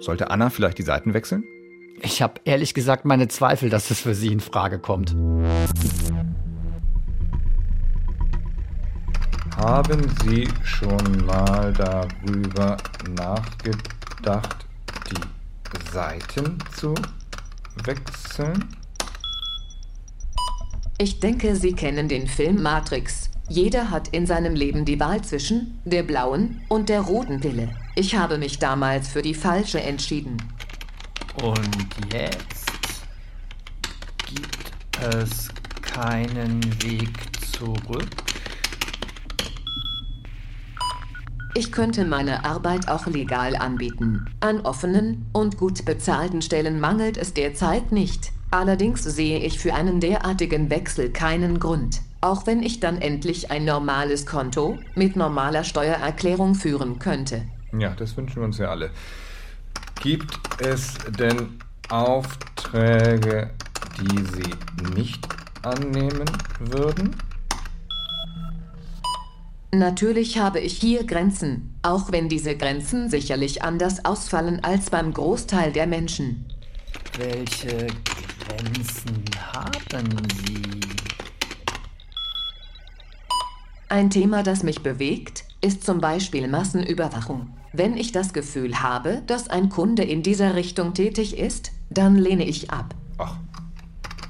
Sollte 0.00 0.30
Anna 0.30 0.50
vielleicht 0.50 0.78
die 0.78 0.84
Seiten 0.84 1.12
wechseln? 1.12 1.44
Ich 2.00 2.22
habe 2.22 2.40
ehrlich 2.44 2.72
gesagt 2.72 3.04
meine 3.04 3.28
Zweifel, 3.28 3.68
dass 3.68 3.90
es 3.90 4.00
für 4.00 4.14
sie 4.14 4.32
in 4.32 4.40
Frage 4.40 4.78
kommt. 4.78 5.14
Haben 9.56 10.08
Sie 10.24 10.48
schon 10.64 11.26
mal 11.26 11.72
darüber 11.74 12.76
nachgedacht, 13.16 14.66
die 15.10 15.41
Seiten 15.92 16.58
zu 16.76 16.94
wechseln? 17.84 18.68
Ich 20.98 21.20
denke, 21.20 21.56
Sie 21.56 21.72
kennen 21.72 22.08
den 22.08 22.26
Film 22.26 22.62
Matrix. 22.62 23.30
Jeder 23.48 23.90
hat 23.90 24.08
in 24.08 24.26
seinem 24.26 24.54
Leben 24.54 24.84
die 24.84 25.00
Wahl 25.00 25.22
zwischen 25.22 25.80
der 25.84 26.02
blauen 26.02 26.60
und 26.68 26.88
der 26.88 27.00
roten 27.00 27.40
Pille. 27.40 27.74
Ich 27.96 28.14
habe 28.16 28.38
mich 28.38 28.58
damals 28.58 29.08
für 29.08 29.22
die 29.22 29.34
falsche 29.34 29.80
entschieden. 29.80 30.36
Und 31.42 31.86
jetzt 32.12 32.70
gibt 34.26 34.98
es 35.14 35.48
keinen 35.82 36.62
Weg 36.82 37.10
zurück. 37.52 38.21
Ich 41.54 41.70
könnte 41.70 42.06
meine 42.06 42.46
Arbeit 42.46 42.88
auch 42.88 43.06
legal 43.06 43.56
anbieten. 43.56 44.24
An 44.40 44.62
offenen 44.62 45.26
und 45.34 45.58
gut 45.58 45.84
bezahlten 45.84 46.40
Stellen 46.40 46.80
mangelt 46.80 47.18
es 47.18 47.34
derzeit 47.34 47.92
nicht. 47.92 48.32
Allerdings 48.50 49.02
sehe 49.02 49.38
ich 49.38 49.58
für 49.58 49.74
einen 49.74 50.00
derartigen 50.00 50.70
Wechsel 50.70 51.10
keinen 51.10 51.60
Grund. 51.60 52.00
Auch 52.22 52.46
wenn 52.46 52.62
ich 52.62 52.80
dann 52.80 53.02
endlich 53.02 53.50
ein 53.50 53.66
normales 53.66 54.24
Konto 54.24 54.78
mit 54.94 55.14
normaler 55.14 55.64
Steuererklärung 55.64 56.54
führen 56.54 56.98
könnte. 56.98 57.42
Ja, 57.78 57.90
das 57.90 58.16
wünschen 58.16 58.36
wir 58.36 58.44
uns 58.44 58.56
ja 58.56 58.68
alle. 58.68 58.90
Gibt 60.02 60.38
es 60.58 60.94
denn 61.18 61.58
Aufträge, 61.90 63.50
die 64.00 64.24
Sie 64.24 64.94
nicht 64.94 65.28
annehmen 65.62 66.24
würden? 66.60 67.14
Natürlich 69.74 70.36
habe 70.36 70.60
ich 70.60 70.76
hier 70.76 71.04
Grenzen, 71.04 71.74
auch 71.80 72.12
wenn 72.12 72.28
diese 72.28 72.54
Grenzen 72.58 73.08
sicherlich 73.08 73.62
anders 73.62 74.04
ausfallen 74.04 74.62
als 74.62 74.90
beim 74.90 75.14
Großteil 75.14 75.72
der 75.72 75.86
Menschen. 75.86 76.44
Welche 77.16 77.86
Grenzen 78.46 79.24
haben 79.50 80.28
Sie? 80.44 80.62
Ein 83.88 84.10
Thema, 84.10 84.42
das 84.42 84.62
mich 84.62 84.82
bewegt, 84.82 85.44
ist 85.62 85.84
zum 85.84 86.02
Beispiel 86.02 86.48
Massenüberwachung. 86.48 87.56
Wenn 87.72 87.96
ich 87.96 88.12
das 88.12 88.34
Gefühl 88.34 88.82
habe, 88.82 89.22
dass 89.26 89.48
ein 89.48 89.70
Kunde 89.70 90.02
in 90.02 90.22
dieser 90.22 90.54
Richtung 90.54 90.92
tätig 90.92 91.38
ist, 91.38 91.72
dann 91.88 92.16
lehne 92.16 92.44
ich 92.44 92.70
ab. 92.70 92.94
Ach, 93.16 93.36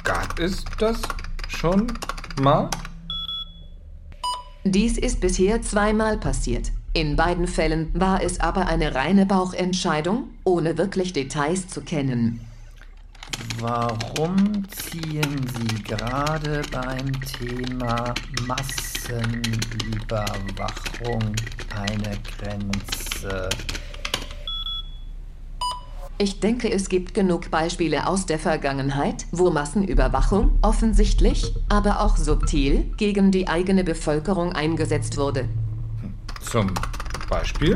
gab 0.04 0.38
es 0.38 0.64
das 0.78 1.02
schon 1.48 1.92
mal? 2.40 2.70
Dies 4.64 4.96
ist 4.96 5.20
bisher 5.20 5.60
zweimal 5.60 6.18
passiert. 6.18 6.70
In 6.92 7.16
beiden 7.16 7.48
Fällen 7.48 7.90
war 7.94 8.22
es 8.22 8.38
aber 8.38 8.66
eine 8.66 8.94
reine 8.94 9.26
Bauchentscheidung, 9.26 10.30
ohne 10.44 10.78
wirklich 10.78 11.12
Details 11.12 11.66
zu 11.66 11.80
kennen. 11.80 12.38
Warum 13.58 14.62
ziehen 14.68 15.44
Sie 15.48 15.82
gerade 15.82 16.62
beim 16.70 17.10
Thema 17.22 18.14
Massenüberwachung 18.46 21.34
eine 21.74 22.16
Grenze? 22.38 23.48
Ich 26.22 26.38
denke, 26.38 26.70
es 26.70 26.88
gibt 26.88 27.14
genug 27.14 27.50
Beispiele 27.50 28.06
aus 28.06 28.26
der 28.26 28.38
Vergangenheit, 28.38 29.26
wo 29.32 29.50
Massenüberwachung 29.50 30.56
offensichtlich, 30.62 31.52
aber 31.68 32.00
auch 32.00 32.16
subtil 32.16 32.84
gegen 32.96 33.32
die 33.32 33.48
eigene 33.48 33.82
Bevölkerung 33.82 34.52
eingesetzt 34.52 35.16
wurde. 35.16 35.48
Zum 36.40 36.72
Beispiel? 37.28 37.74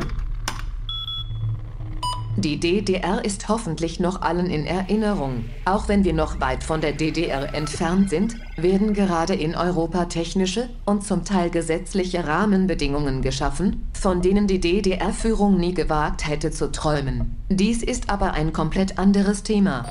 Die 2.39 2.59
DDR 2.59 3.25
ist 3.25 3.49
hoffentlich 3.49 3.99
noch 3.99 4.21
allen 4.21 4.45
in 4.45 4.67
Erinnerung. 4.67 5.45
Auch 5.65 5.87
wenn 5.87 6.03
wir 6.03 6.13
noch 6.13 6.39
weit 6.39 6.63
von 6.63 6.81
der 6.81 6.91
DDR 6.91 7.55
entfernt 7.55 8.11
sind, 8.11 8.35
werden 8.57 8.93
gerade 8.93 9.33
in 9.33 9.55
Europa 9.55 10.05
technische 10.05 10.69
und 10.85 11.03
zum 11.03 11.25
Teil 11.25 11.49
gesetzliche 11.49 12.27
Rahmenbedingungen 12.27 13.23
geschaffen, 13.23 13.87
von 13.91 14.21
denen 14.21 14.45
die 14.45 14.59
DDR-Führung 14.59 15.57
nie 15.57 15.73
gewagt 15.73 16.27
hätte 16.27 16.51
zu 16.51 16.71
träumen. 16.71 17.35
Dies 17.49 17.81
ist 17.81 18.11
aber 18.11 18.33
ein 18.33 18.53
komplett 18.53 18.99
anderes 18.99 19.41
Thema. 19.41 19.87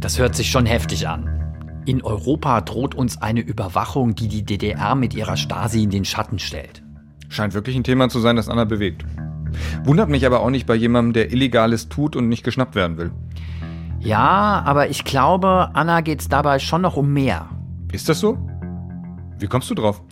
Das 0.00 0.18
hört 0.18 0.36
sich 0.36 0.50
schon 0.50 0.66
heftig 0.66 1.08
an. 1.08 1.47
In 1.88 2.02
Europa 2.02 2.60
droht 2.60 2.94
uns 2.94 3.22
eine 3.22 3.40
Überwachung, 3.40 4.14
die 4.14 4.28
die 4.28 4.44
DDR 4.44 4.94
mit 4.94 5.14
ihrer 5.14 5.38
Stasi 5.38 5.84
in 5.84 5.88
den 5.88 6.04
Schatten 6.04 6.38
stellt. 6.38 6.82
Scheint 7.30 7.54
wirklich 7.54 7.76
ein 7.76 7.82
Thema 7.82 8.10
zu 8.10 8.20
sein, 8.20 8.36
das 8.36 8.50
Anna 8.50 8.66
bewegt. 8.66 9.06
Wundert 9.84 10.10
mich 10.10 10.26
aber 10.26 10.40
auch 10.40 10.50
nicht 10.50 10.66
bei 10.66 10.74
jemandem, 10.74 11.14
der 11.14 11.32
Illegales 11.32 11.88
tut 11.88 12.14
und 12.14 12.28
nicht 12.28 12.44
geschnappt 12.44 12.74
werden 12.74 12.98
will. 12.98 13.10
Ja, 14.00 14.62
aber 14.66 14.90
ich 14.90 15.04
glaube, 15.04 15.70
Anna 15.72 16.02
geht's 16.02 16.28
dabei 16.28 16.58
schon 16.58 16.82
noch 16.82 16.98
um 16.98 17.10
mehr. 17.10 17.48
Ist 17.90 18.10
das 18.10 18.20
so? 18.20 18.36
Wie 19.38 19.46
kommst 19.46 19.70
du 19.70 19.74
drauf? 19.74 20.02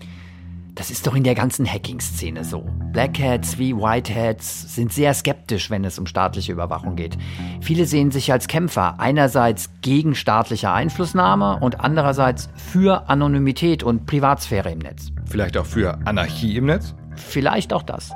Das 0.76 0.90
ist 0.90 1.06
doch 1.06 1.14
in 1.14 1.24
der 1.24 1.34
ganzen 1.34 1.66
Hacking-Szene 1.66 2.44
so. 2.44 2.66
Black 2.92 3.18
Hats 3.18 3.56
wie 3.56 3.74
White 3.74 4.14
Hats 4.14 4.74
sind 4.74 4.92
sehr 4.92 5.14
skeptisch, 5.14 5.70
wenn 5.70 5.86
es 5.86 5.98
um 5.98 6.04
staatliche 6.04 6.52
Überwachung 6.52 6.96
geht. 6.96 7.16
Viele 7.62 7.86
sehen 7.86 8.10
sich 8.10 8.30
als 8.30 8.46
Kämpfer, 8.46 9.00
einerseits 9.00 9.70
gegen 9.80 10.14
staatliche 10.14 10.70
Einflussnahme 10.70 11.60
und 11.62 11.80
andererseits 11.80 12.50
für 12.56 13.08
Anonymität 13.08 13.84
und 13.84 14.04
Privatsphäre 14.04 14.70
im 14.70 14.80
Netz. 14.80 15.12
Vielleicht 15.24 15.56
auch 15.56 15.64
für 15.64 15.98
Anarchie 16.06 16.58
im 16.58 16.66
Netz? 16.66 16.94
Vielleicht 17.16 17.72
auch 17.72 17.82
das. 17.82 18.12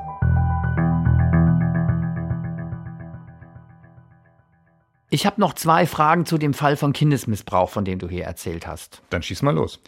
Ich 5.08 5.24
habe 5.24 5.40
noch 5.40 5.54
zwei 5.54 5.86
Fragen 5.86 6.26
zu 6.26 6.36
dem 6.36 6.52
Fall 6.52 6.76
von 6.76 6.92
Kindesmissbrauch, 6.92 7.70
von 7.70 7.86
dem 7.86 7.98
du 7.98 8.06
hier 8.06 8.24
erzählt 8.24 8.66
hast. 8.66 9.00
Dann 9.08 9.22
schieß 9.22 9.40
mal 9.40 9.54
los. 9.54 9.80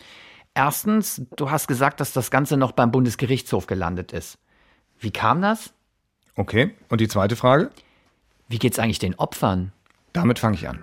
Erstens, 0.55 1.23
du 1.37 1.51
hast 1.51 1.67
gesagt, 1.67 2.01
dass 2.01 2.13
das 2.13 2.31
Ganze 2.31 2.57
noch 2.57 2.73
beim 2.73 2.91
Bundesgerichtshof 2.91 3.67
gelandet 3.67 4.12
ist. 4.12 4.38
Wie 4.99 5.11
kam 5.11 5.41
das? 5.41 5.73
Okay, 6.37 6.75
und 6.91 7.01
die 7.01 7.09
zweite 7.09 7.37
Frage? 7.37 7.71
Wie 8.49 8.59
geht's 8.59 8.79
eigentlich 8.79 8.99
den 8.99 9.15
Opfern? 9.15 9.73
Damit 10.12 10.38
fange 10.38 10.57
ich 10.57 10.69
an. 10.69 10.79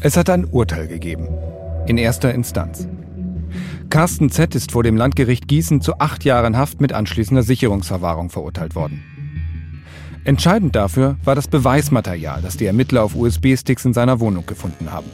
Es 0.00 0.16
hat 0.16 0.30
ein 0.30 0.44
Urteil 0.44 0.86
gegeben. 0.86 1.28
In 1.88 1.98
erster 1.98 2.32
Instanz. 2.32 2.86
Carsten 3.90 4.30
Z. 4.30 4.54
ist 4.54 4.72
vor 4.72 4.82
dem 4.82 4.98
Landgericht 4.98 5.48
Gießen 5.48 5.80
zu 5.80 5.98
acht 5.98 6.22
Jahren 6.24 6.58
Haft 6.58 6.80
mit 6.80 6.92
anschließender 6.92 7.42
Sicherungsverwahrung 7.42 8.28
verurteilt 8.28 8.74
worden. 8.74 9.02
Entscheidend 10.24 10.76
dafür 10.76 11.16
war 11.24 11.34
das 11.34 11.48
Beweismaterial, 11.48 12.42
das 12.42 12.58
die 12.58 12.66
Ermittler 12.66 13.02
auf 13.02 13.14
USB-Sticks 13.14 13.86
in 13.86 13.94
seiner 13.94 14.20
Wohnung 14.20 14.44
gefunden 14.44 14.92
haben. 14.92 15.06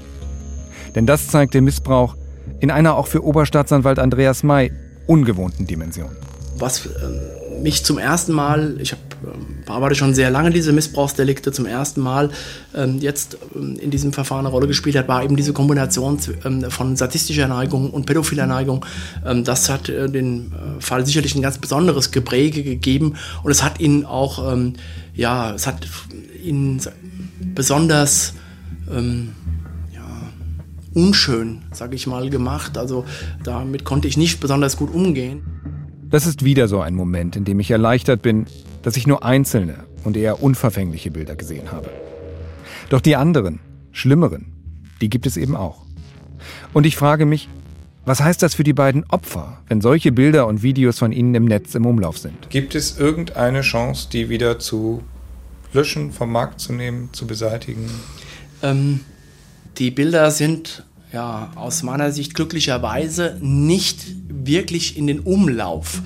Denn 0.97 1.07
das 1.07 1.29
zeigte 1.29 1.61
Missbrauch 1.61 2.17
in 2.59 2.73
einer 2.73 2.97
auch 2.97 3.07
für 3.07 3.25
Oberstaatsanwalt 3.25 4.01
Andreas 4.01 4.43
May 4.43 4.73
ungewohnten 5.07 5.69
Dimension. 5.69 6.11
Was 6.59 6.87
äh, 6.87 6.91
mich 7.65 7.83
zum 7.83 7.99
ersten 7.99 8.33
Mal, 8.33 8.77
ich 8.79 8.93
habe 8.93 9.03
äh, 9.25 9.65
bearbeite 9.65 9.95
schon 9.95 10.13
sehr 10.13 10.31
lange 10.31 10.51
diese 10.51 10.73
Missbrauchsdelikte, 10.73 11.51
zum 11.51 11.65
ersten 11.65 12.03
Mal 12.03 12.31
ähm, 12.75 12.99
jetzt 13.01 13.39
ähm, 13.55 13.77
in 13.81 13.91
diesem 13.91 14.13
Verfahren 14.13 14.41
eine 14.41 14.51
Rolle 14.51 14.67
gespielt 14.67 14.97
hat, 14.97 15.09
war 15.09 15.25
eben 15.25 15.35
diese 15.35 15.55
Kombination 15.55 16.19
ähm, 16.45 16.71
von 16.71 16.95
sadistischer 16.95 17.49
Neigung 17.49 17.91
und 17.91 18.05
pädophiler 18.05 18.47
Neigung. 18.47 18.85
Ähm, 19.25 19.45
das 19.45 19.71
hat 19.71 19.89
äh, 19.89 20.11
den 20.11 20.53
äh, 20.53 20.81
Fall 20.81 21.07
sicherlich 21.07 21.35
ein 21.35 21.43
ganz 21.43 21.57
besonderes 21.57 22.11
Gepräge 22.11 22.63
gegeben 22.63 23.15
und 23.43 23.51
es 23.51 23.63
hat 23.63 23.81
ihn 23.81 24.05
auch, 24.05 24.53
ähm, 24.53 24.75
ja, 25.15 25.55
es 25.55 25.67
hat 25.67 25.89
ihn 26.45 26.83
besonders 27.55 28.35
ähm, 28.93 29.33
unschön, 30.95 31.63
sage 31.73 31.97
ich 31.97 32.07
mal, 32.07 32.31
gemacht. 32.31 32.79
Also 32.79 33.05
damit 33.43 33.85
konnte 33.85 34.07
ich 34.07 34.17
nicht 34.17 34.39
besonders 34.39 34.77
gut 34.77 34.95
umgehen. 34.95 35.54
Das 36.15 36.27
ist 36.27 36.45
wieder 36.45 36.69
so 36.69 36.81
ein 36.81 36.95
Moment, 36.95 37.35
in 37.35 37.45
dem 37.45 37.59
ich 37.59 37.73
erleichtert 37.73 38.23
bin, 38.23 38.47
dass 38.83 38.97
ich 38.97 39.09
nur 39.09 39.25
einzelne 39.25 39.83
und 40.05 40.17
eher 40.17 40.45
unverfängliche 40.45 41.11
Bilder 41.11 41.35
gesehen 41.35 41.73
habe. 41.73 41.91
Doch 42.89 43.01
die 43.01 43.17
anderen, 43.17 43.59
schlimmeren, 43.91 44.53
die 45.01 45.11
gibt 45.11 45.27
es 45.27 45.37
eben 45.37 45.57
auch. 45.57 45.85
Und 46.73 46.87
ich 46.87 46.97
frage 46.97 47.27
mich, 47.27 47.49
was 48.05 48.21
heißt 48.21 48.45
das 48.45 48.55
für 48.55 48.63
die 48.63 48.73
beiden 48.73 49.03
Opfer, 49.11 49.59
wenn 49.67 49.81
solche 49.81 50.13
Bilder 50.13 50.47
und 50.47 50.63
Videos 50.63 51.01
von 51.01 51.11
ihnen 51.11 51.35
im 51.35 51.47
Netz 51.47 51.75
im 51.75 51.85
Umlauf 51.85 52.17
sind? 52.17 52.49
Gibt 52.49 52.77
es 52.77 52.97
irgendeine 52.97 53.63
Chance, 53.63 54.07
die 54.13 54.29
wieder 54.29 54.61
zu 54.61 55.03
löschen, 55.73 56.13
vom 56.13 56.31
Markt 56.31 56.61
zu 56.61 56.73
nehmen, 56.73 57.09
zu 57.11 57.27
beseitigen? 57.27 57.91
Ähm, 58.63 59.01
die 59.79 59.91
Bilder 59.91 60.31
sind 60.31 60.85
ja 61.15 61.51
aus 61.55 61.83
meiner 61.83 62.13
Sicht 62.13 62.35
glücklicherweise 62.35 63.39
nicht 63.41 64.05
wirklich 64.29 64.99
in 64.99 65.07
den 65.07 65.21
Umlauf 65.21 66.03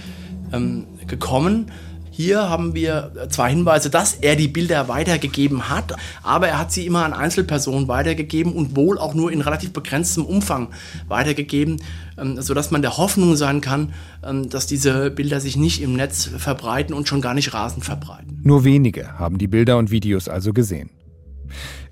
ähm, 0.52 0.86
gekommen. 1.06 1.72
Hier 2.10 2.50
haben 2.50 2.74
wir 2.74 3.12
zwei 3.30 3.50
Hinweise, 3.50 3.90
dass 3.90 4.14
er 4.14 4.34
die 4.34 4.48
Bilder 4.48 4.88
weitergegeben 4.88 5.68
hat, 5.68 5.94
aber 6.24 6.48
er 6.48 6.58
hat 6.58 6.72
sie 6.72 6.84
immer 6.84 7.04
an 7.04 7.12
Einzelpersonen 7.12 7.86
weitergegeben 7.86 8.52
und 8.54 8.74
wohl 8.74 8.98
auch 8.98 9.14
nur 9.14 9.30
in 9.30 9.40
relativ 9.40 9.72
begrenztem 9.72 10.24
Umfang 10.24 10.68
weitergegeben, 11.06 11.80
ähm, 12.18 12.42
sodass 12.42 12.72
man 12.72 12.82
der 12.82 12.96
Hoffnung 12.96 13.36
sein 13.36 13.60
kann, 13.60 13.92
ähm, 14.24 14.50
dass 14.50 14.66
diese 14.66 15.12
Bilder 15.12 15.40
sich 15.40 15.56
nicht 15.56 15.80
im 15.80 15.94
Netz 15.94 16.28
verbreiten 16.36 16.92
und 16.92 17.06
schon 17.06 17.20
gar 17.20 17.34
nicht 17.34 17.54
rasend 17.54 17.84
verbreiten. 17.84 18.40
Nur 18.42 18.64
wenige 18.64 19.16
haben 19.18 19.38
die 19.38 19.46
Bilder 19.46 19.78
und 19.78 19.92
Videos 19.92 20.28
also 20.28 20.52
gesehen. 20.52 20.90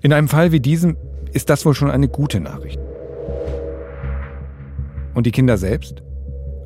In 0.01 0.11
einem 0.11 0.27
Fall 0.27 0.51
wie 0.51 0.59
diesem 0.59 0.97
ist 1.33 1.49
das 1.49 1.65
wohl 1.65 1.73
schon 1.73 1.89
eine 1.89 2.09
gute 2.09 2.41
Nachricht. 2.41 2.79
Und 5.17 5.25
die 5.25 5.31
Kinder 5.31 5.57
selbst? 5.57 6.03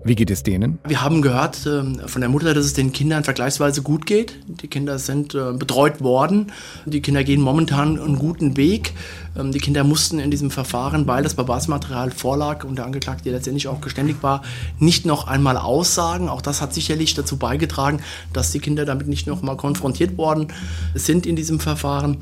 Wie 0.04 0.14
geht 0.14 0.30
es 0.30 0.44
denen? 0.44 0.78
Wir 0.86 1.02
haben 1.02 1.22
gehört 1.22 1.66
äh, 1.66 2.06
von 2.06 2.20
der 2.20 2.30
Mutter, 2.30 2.54
dass 2.54 2.66
es 2.66 2.74
den 2.74 2.92
Kindern 2.92 3.24
vergleichsweise 3.24 3.82
gut 3.82 4.06
geht. 4.06 4.40
Die 4.46 4.68
Kinder 4.68 5.00
sind 5.00 5.34
äh, 5.34 5.54
betreut 5.54 6.02
worden. 6.02 6.52
Die 6.86 7.02
Kinder 7.02 7.24
gehen 7.24 7.40
momentan 7.40 7.98
einen 7.98 8.20
guten 8.20 8.58
Weg. 8.58 8.92
Ähm, 9.38 9.54
die 9.54 9.60
Kinder 9.60 9.86
mussten 9.86 10.20
in 10.20 10.32
diesem 10.32 10.52
Verfahren, 10.52 11.08
weil 11.08 11.24
das 11.24 11.36
Beweismaterial 11.36 12.12
vorlag 12.12 12.66
und 12.66 12.76
der 12.76 12.84
Angeklagte 12.84 13.32
letztendlich 13.32 13.70
auch 13.70 13.80
geständig 13.80 14.18
war, 14.22 14.42
nicht 14.80 15.06
noch 15.06 15.30
einmal 15.30 15.56
aussagen. 15.56 16.28
Auch 16.28 16.42
das 16.42 16.60
hat 16.60 16.74
sicherlich 16.74 17.14
dazu 17.14 17.38
beigetragen, 17.38 18.02
dass 18.34 18.52
die 18.52 18.60
Kinder 18.60 18.84
damit 18.84 19.08
nicht 19.08 19.28
noch 19.28 19.42
mal 19.42 19.56
konfrontiert 19.56 20.18
worden 20.18 20.48
sind 20.94 21.26
in 21.26 21.38
diesem 21.38 21.62
Verfahren 21.62 22.18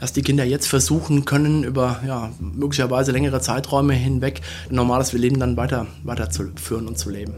dass 0.00 0.12
die 0.12 0.22
Kinder 0.22 0.44
jetzt 0.44 0.66
versuchen 0.66 1.24
können, 1.24 1.62
über 1.62 2.00
ja, 2.06 2.32
möglicherweise 2.40 3.12
längere 3.12 3.40
Zeiträume 3.40 3.92
hinweg 3.92 4.40
ein 4.68 4.74
normales 4.74 5.12
Leben 5.12 5.38
dann 5.38 5.56
weiter, 5.56 5.86
weiter 6.02 6.30
zu 6.30 6.50
führen 6.56 6.88
und 6.88 6.98
zu 6.98 7.10
leben. 7.10 7.34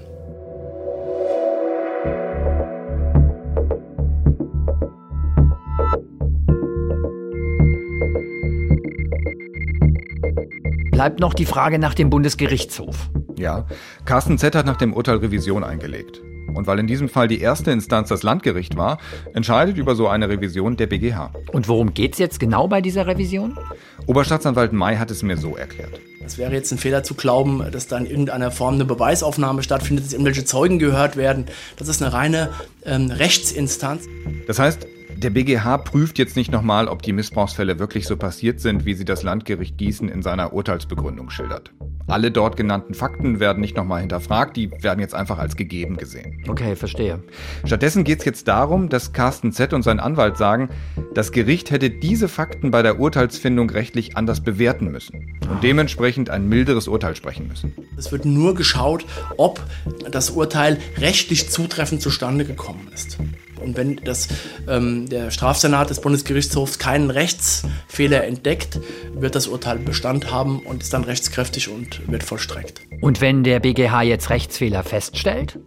Bleibt 10.92 11.18
noch 11.18 11.34
die 11.34 11.46
Frage 11.46 11.80
nach 11.80 11.94
dem 11.94 12.10
Bundesgerichtshof. 12.10 13.10
Ja, 13.36 13.66
Carsten 14.04 14.38
Z. 14.38 14.54
hat 14.54 14.66
nach 14.66 14.76
dem 14.76 14.92
Urteil 14.94 15.16
Revision 15.16 15.64
eingelegt. 15.64 16.22
Und 16.54 16.66
weil 16.66 16.78
in 16.78 16.86
diesem 16.86 17.08
Fall 17.08 17.28
die 17.28 17.40
erste 17.40 17.70
Instanz 17.70 18.08
das 18.08 18.22
Landgericht 18.22 18.76
war, 18.76 18.98
entscheidet 19.34 19.76
über 19.76 19.94
so 19.94 20.08
eine 20.08 20.28
Revision 20.28 20.76
der 20.76 20.86
BGH. 20.86 21.32
Und 21.52 21.68
worum 21.68 21.94
geht's 21.94 22.18
jetzt 22.18 22.40
genau 22.40 22.68
bei 22.68 22.80
dieser 22.80 23.06
Revision? 23.06 23.58
Oberstaatsanwalt 24.06 24.72
May 24.72 24.96
hat 24.96 25.10
es 25.10 25.22
mir 25.22 25.36
so 25.36 25.56
erklärt. 25.56 26.00
Es 26.24 26.38
wäre 26.38 26.52
jetzt 26.52 26.70
ein 26.72 26.78
Fehler 26.78 27.02
zu 27.02 27.14
glauben, 27.14 27.64
dass 27.72 27.88
da 27.88 27.98
in 27.98 28.06
irgendeiner 28.06 28.50
Form 28.50 28.74
eine 28.74 28.84
Beweisaufnahme 28.84 29.62
stattfindet, 29.62 30.06
dass 30.06 30.12
irgendwelche 30.12 30.44
Zeugen 30.44 30.78
gehört 30.78 31.16
werden. 31.16 31.46
Das 31.76 31.88
ist 31.88 32.02
eine 32.02 32.12
reine 32.12 32.50
ähm, 32.84 33.10
Rechtsinstanz. 33.10 34.04
Das 34.46 34.58
heißt, 34.58 34.86
der 35.22 35.30
BGH 35.30 35.78
prüft 35.78 36.18
jetzt 36.18 36.34
nicht 36.34 36.50
nochmal, 36.50 36.88
ob 36.88 37.02
die 37.02 37.12
Missbrauchsfälle 37.12 37.78
wirklich 37.78 38.06
so 38.06 38.16
passiert 38.16 38.60
sind, 38.60 38.84
wie 38.84 38.94
sie 38.94 39.04
das 39.04 39.22
Landgericht 39.22 39.78
Gießen 39.78 40.08
in 40.08 40.20
seiner 40.20 40.52
Urteilsbegründung 40.52 41.30
schildert. 41.30 41.70
Alle 42.08 42.32
dort 42.32 42.56
genannten 42.56 42.94
Fakten 42.94 43.38
werden 43.38 43.60
nicht 43.60 43.76
nochmal 43.76 44.00
hinterfragt, 44.00 44.56
die 44.56 44.70
werden 44.82 44.98
jetzt 44.98 45.14
einfach 45.14 45.38
als 45.38 45.54
gegeben 45.54 45.96
gesehen. 45.96 46.44
Okay, 46.48 46.74
verstehe. 46.74 47.22
Stattdessen 47.64 48.02
geht 48.02 48.18
es 48.18 48.24
jetzt 48.24 48.48
darum, 48.48 48.88
dass 48.88 49.12
Carsten 49.12 49.52
Z. 49.52 49.72
und 49.72 49.82
sein 49.82 50.00
Anwalt 50.00 50.36
sagen, 50.36 50.68
das 51.14 51.30
Gericht 51.30 51.70
hätte 51.70 51.90
diese 51.90 52.28
Fakten 52.28 52.72
bei 52.72 52.82
der 52.82 52.98
Urteilsfindung 52.98 53.70
rechtlich 53.70 54.16
anders 54.16 54.40
bewerten 54.40 54.90
müssen 54.90 55.38
und 55.48 55.62
dementsprechend 55.62 56.30
ein 56.30 56.48
milderes 56.48 56.88
Urteil 56.88 57.14
sprechen 57.14 57.46
müssen. 57.46 57.72
Es 57.96 58.10
wird 58.10 58.24
nur 58.24 58.56
geschaut, 58.56 59.06
ob 59.36 59.62
das 60.10 60.30
Urteil 60.30 60.78
rechtlich 60.98 61.48
zutreffend 61.50 62.02
zustande 62.02 62.44
gekommen 62.44 62.88
ist. 62.92 63.18
Und 63.62 63.76
wenn 63.76 63.96
das, 63.96 64.28
ähm, 64.68 65.08
der 65.08 65.30
Strafsenat 65.30 65.90
des 65.90 66.00
Bundesgerichtshofs 66.00 66.78
keinen 66.78 67.10
Rechtsfehler 67.10 68.24
entdeckt, 68.24 68.80
wird 69.14 69.34
das 69.34 69.46
Urteil 69.46 69.78
Bestand 69.78 70.30
haben 70.30 70.60
und 70.60 70.82
ist 70.82 70.92
dann 70.92 71.04
rechtskräftig 71.04 71.68
und 71.68 72.10
wird 72.10 72.22
vollstreckt. 72.22 72.82
Und 73.00 73.20
wenn 73.20 73.44
der 73.44 73.60
BGH 73.60 74.02
jetzt 74.02 74.30
Rechtsfehler 74.30 74.82
feststellt? 74.82 75.58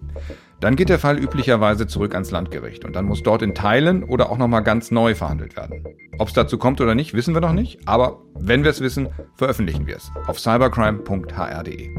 Dann 0.61 0.77
geht 0.77 0.89
der 0.89 0.99
Fall 0.99 1.19
üblicherweise 1.19 1.85
zurück 1.85 2.13
ans 2.13 2.31
Landgericht 2.31 2.85
und 2.85 2.95
dann 2.95 3.05
muss 3.05 3.21
dort 3.21 3.41
in 3.41 3.53
Teilen 3.53 4.03
oder 4.03 4.31
auch 4.31 4.37
nochmal 4.37 4.63
ganz 4.63 4.89
neu 4.89 5.13
verhandelt 5.13 5.57
werden. 5.57 5.83
Ob 6.17 6.29
es 6.29 6.33
dazu 6.33 6.57
kommt 6.57 6.79
oder 6.79 6.95
nicht, 6.95 7.13
wissen 7.13 7.33
wir 7.33 7.41
noch 7.41 7.51
nicht, 7.51 7.85
aber 7.85 8.21
wenn 8.35 8.63
wir 8.63 8.71
es 8.71 8.79
wissen, 8.79 9.09
veröffentlichen 9.35 9.85
wir 9.85 9.97
es 9.97 10.11
auf 10.27 10.39
cybercrime.hr.de. 10.39 11.89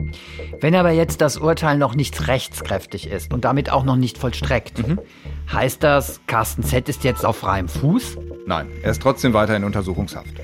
Wenn 0.61 0.74
aber 0.74 0.90
jetzt 0.90 1.20
das 1.20 1.37
Urteil 1.37 1.76
noch 1.76 1.94
nicht 1.94 2.28
rechtskräftig 2.28 3.11
ist 3.11 3.32
und 3.32 3.44
damit 3.44 3.70
auch 3.70 3.85
noch 3.85 3.96
nicht 3.96 4.16
vollstreckt, 4.16 4.87
mhm. 4.87 5.00
Heißt 5.52 5.82
das, 5.82 6.20
Carsten 6.26 6.62
Z 6.62 6.88
ist 6.88 7.04
jetzt 7.04 7.24
auf 7.24 7.38
freiem 7.38 7.68
Fuß? 7.68 8.18
Nein, 8.46 8.68
er 8.82 8.90
ist 8.90 9.02
trotzdem 9.02 9.32
weiter 9.32 9.56
in 9.56 9.64
Untersuchungshaft. 9.64 10.35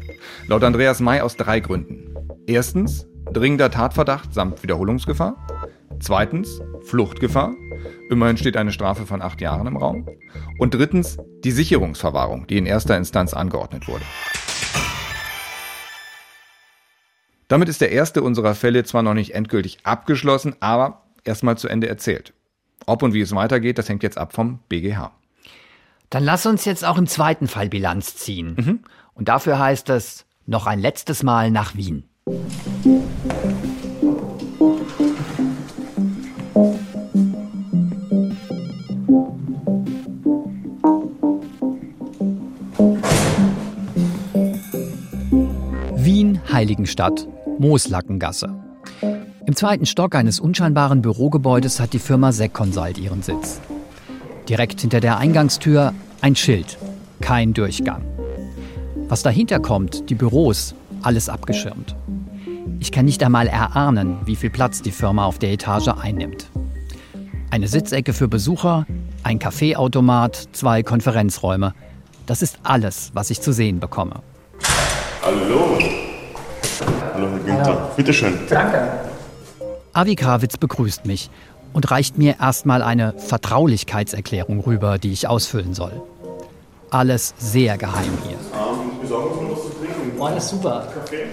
Laut 0.47 0.65
Andreas 0.65 1.01
May 1.01 1.21
aus 1.21 1.37
drei 1.37 1.61
Gründen. 1.61 2.15
Erstens, 2.47 3.07
dringender 3.33 3.71
Tatverdacht 3.71 4.35
samt 4.35 4.63
Wiederholungsgefahr. 4.63 5.37
Zweitens, 6.01 6.61
Fluchtgefahr. 6.85 7.55
Immerhin 8.11 8.37
steht 8.37 8.57
eine 8.57 8.73
Strafe 8.73 9.07
von 9.07 9.23
acht 9.23 9.41
Jahren 9.41 9.67
im 9.67 9.77
Raum. 9.77 10.09
Und 10.59 10.75
drittens, 10.75 11.19
die 11.45 11.53
Sicherungsverwahrung, 11.53 12.47
die 12.47 12.59
in 12.59 12.67
erster 12.67 12.97
Instanz 12.97 13.35
angeordnet 13.35 13.89
wurde. 13.89 14.05
Damit 17.49 17.69
ist 17.69 17.81
der 17.81 17.93
erste 17.93 18.23
unserer 18.23 18.55
Fälle 18.55 18.83
zwar 18.85 19.03
noch 19.03 19.15
nicht 19.15 19.35
endgültig 19.35 19.79
abgeschlossen, 19.85 20.57
aber 20.61 21.03
erstmal 21.25 21.59
zu 21.59 21.69
Ende 21.69 21.89
erzählt. 21.89 22.33
Ob 22.87 23.03
und 23.03 23.15
wie 23.15 23.21
es 23.21 23.35
weitergeht, 23.35 23.79
das 23.79 23.89
hängt 23.89 24.03
jetzt 24.03 24.19
ab 24.19 24.33
vom 24.33 24.59
BGH. 24.69 25.13
Dann 26.11 26.25
lass 26.25 26.47
uns 26.47 26.65
jetzt 26.65 26.85
auch 26.85 26.99
im 26.99 27.07
zweiten 27.07 27.49
Fall 27.49 27.69
Bilanz 27.69 28.17
ziehen. 28.17 28.55
Mhm. 28.59 28.81
Und 29.15 29.29
dafür 29.29 29.59
heißt 29.59 29.89
es 29.91 30.27
noch 30.47 30.67
ein 30.67 30.79
letztes 30.79 31.23
Mal 31.23 31.51
nach 31.51 31.75
Wien. 31.75 32.05
Wien 45.95 46.41
Heiligenstadt, 46.53 47.27
Mooslackengasse. 47.59 48.62
Im 49.45 49.57
zweiten 49.57 49.87
Stock 49.87 50.15
eines 50.15 50.39
unscheinbaren 50.39 51.03
Bürogebäudes 51.03 51.81
hat 51.81 51.93
die 51.93 51.99
Firma 51.99 52.31
Secconsult 52.31 52.97
ihren 52.97 53.23
Sitz. 53.23 53.61
Direkt 54.49 54.81
hinter 54.81 55.01
der 55.01 55.19
Eingangstür 55.19 55.93
ein 56.21 56.37
Schild, 56.37 56.79
kein 57.21 57.53
Durchgang. 57.53 58.05
Was 59.09 59.25
dahinter 59.25 59.59
kommt, 59.59 60.09
die 60.11 60.15
Büros, 60.15 60.77
alles 61.03 61.29
abgeschirmt. 61.29 61.97
Ich 62.79 62.93
kann 62.93 63.05
nicht 63.05 63.23
einmal 63.25 63.49
erahnen, 63.49 64.19
wie 64.25 64.37
viel 64.37 64.51
Platz 64.51 64.81
die 64.81 64.93
Firma 64.93 65.25
auf 65.25 65.41
der 65.41 65.51
Etage 65.51 65.89
einnimmt. 65.89 66.49
Eine 67.51 67.67
Sitzecke 67.67 68.13
für 68.13 68.29
Besucher, 68.29 68.87
ein 69.25 69.41
Kaffeeautomat, 69.41 70.51
zwei 70.53 70.85
Konferenzräume. 70.85 71.75
Das 72.27 72.43
ist 72.43 72.61
alles, 72.63 73.11
was 73.13 73.31
ich 73.31 73.41
zu 73.41 73.53
sehen 73.53 73.81
bekomme. 73.81 74.23
Hallo. 75.25 75.79
Hallo, 77.15 77.29
Herr 77.29 77.39
Günther. 77.39 77.65
Hallo. 77.65 77.91
Bitte 77.97 78.15
schön. 78.15 78.39
Danke. 78.49 79.12
Avi 79.93 80.17
Krawitz 80.17 80.57
begrüßt 80.57 81.07
mich 81.07 81.31
und 81.73 81.91
reicht 81.91 82.19
mir 82.19 82.37
erstmal 82.41 82.83
eine 82.83 83.15
Vertraulichkeitserklärung 83.19 84.61
rüber, 84.61 84.99
die 84.99 85.13
ich 85.13 85.29
ausfüllen 85.29 85.75
soll. 85.75 86.03
Alles 86.91 87.35
sehr 87.39 87.79
geheim 87.79 88.13
hier. 88.27 88.39
Trinken. 90.13 90.19
Oh, 90.19 90.25
alles 90.25 90.49
super. 90.49 90.89
Kaffee? 90.95 91.25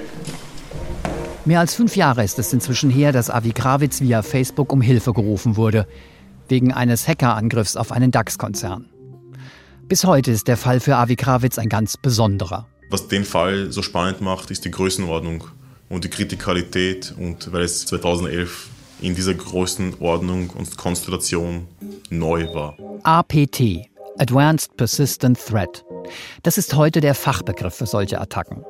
Mehr 1.45 1.59
als 1.59 1.73
fünf 1.73 1.95
Jahre 1.95 2.23
ist 2.23 2.37
es 2.37 2.53
inzwischen 2.53 2.89
her, 2.89 3.11
dass 3.11 3.29
Avi 3.29 3.51
Krawitz 3.51 4.01
via 4.01 4.21
Facebook 4.21 4.71
um 4.73 4.81
Hilfe 4.81 5.13
gerufen 5.13 5.57
wurde, 5.57 5.87
wegen 6.47 6.73
eines 6.73 7.07
Hackerangriffs 7.07 7.75
auf 7.75 7.91
einen 7.91 8.11
DAX-Konzern. 8.11 8.89
Bis 9.87 10.03
heute 10.03 10.31
ist 10.31 10.47
der 10.47 10.57
Fall 10.57 10.79
für 10.79 10.97
Avi 10.97 11.15
Krawitz 11.15 11.57
ein 11.57 11.69
ganz 11.69 11.97
besonderer. 11.97 12.67
Was 12.89 13.07
den 13.07 13.23
Fall 13.23 13.71
so 13.71 13.81
spannend 13.81 14.21
macht, 14.21 14.51
ist 14.51 14.65
die 14.65 14.71
Größenordnung 14.71 15.45
und 15.89 16.03
die 16.03 16.09
Kritikalität 16.09 17.13
und 17.17 17.51
weil 17.51 17.63
es 17.63 17.85
2011 17.85 18.69
in 19.01 19.15
dieser 19.15 19.33
Größenordnung 19.33 20.49
und 20.51 20.77
Konstellation 20.77 21.67
neu 22.09 22.53
war. 22.53 22.77
APT, 23.03 23.89
Advanced 24.17 24.75
Persistent 24.77 25.39
Threat. 25.39 25.83
Das 26.43 26.57
ist 26.57 26.75
heute 26.75 27.01
der 27.01 27.15
Fachbegriff 27.15 27.75
für 27.75 27.85
solche 27.85 28.19
Attacken. 28.19 28.63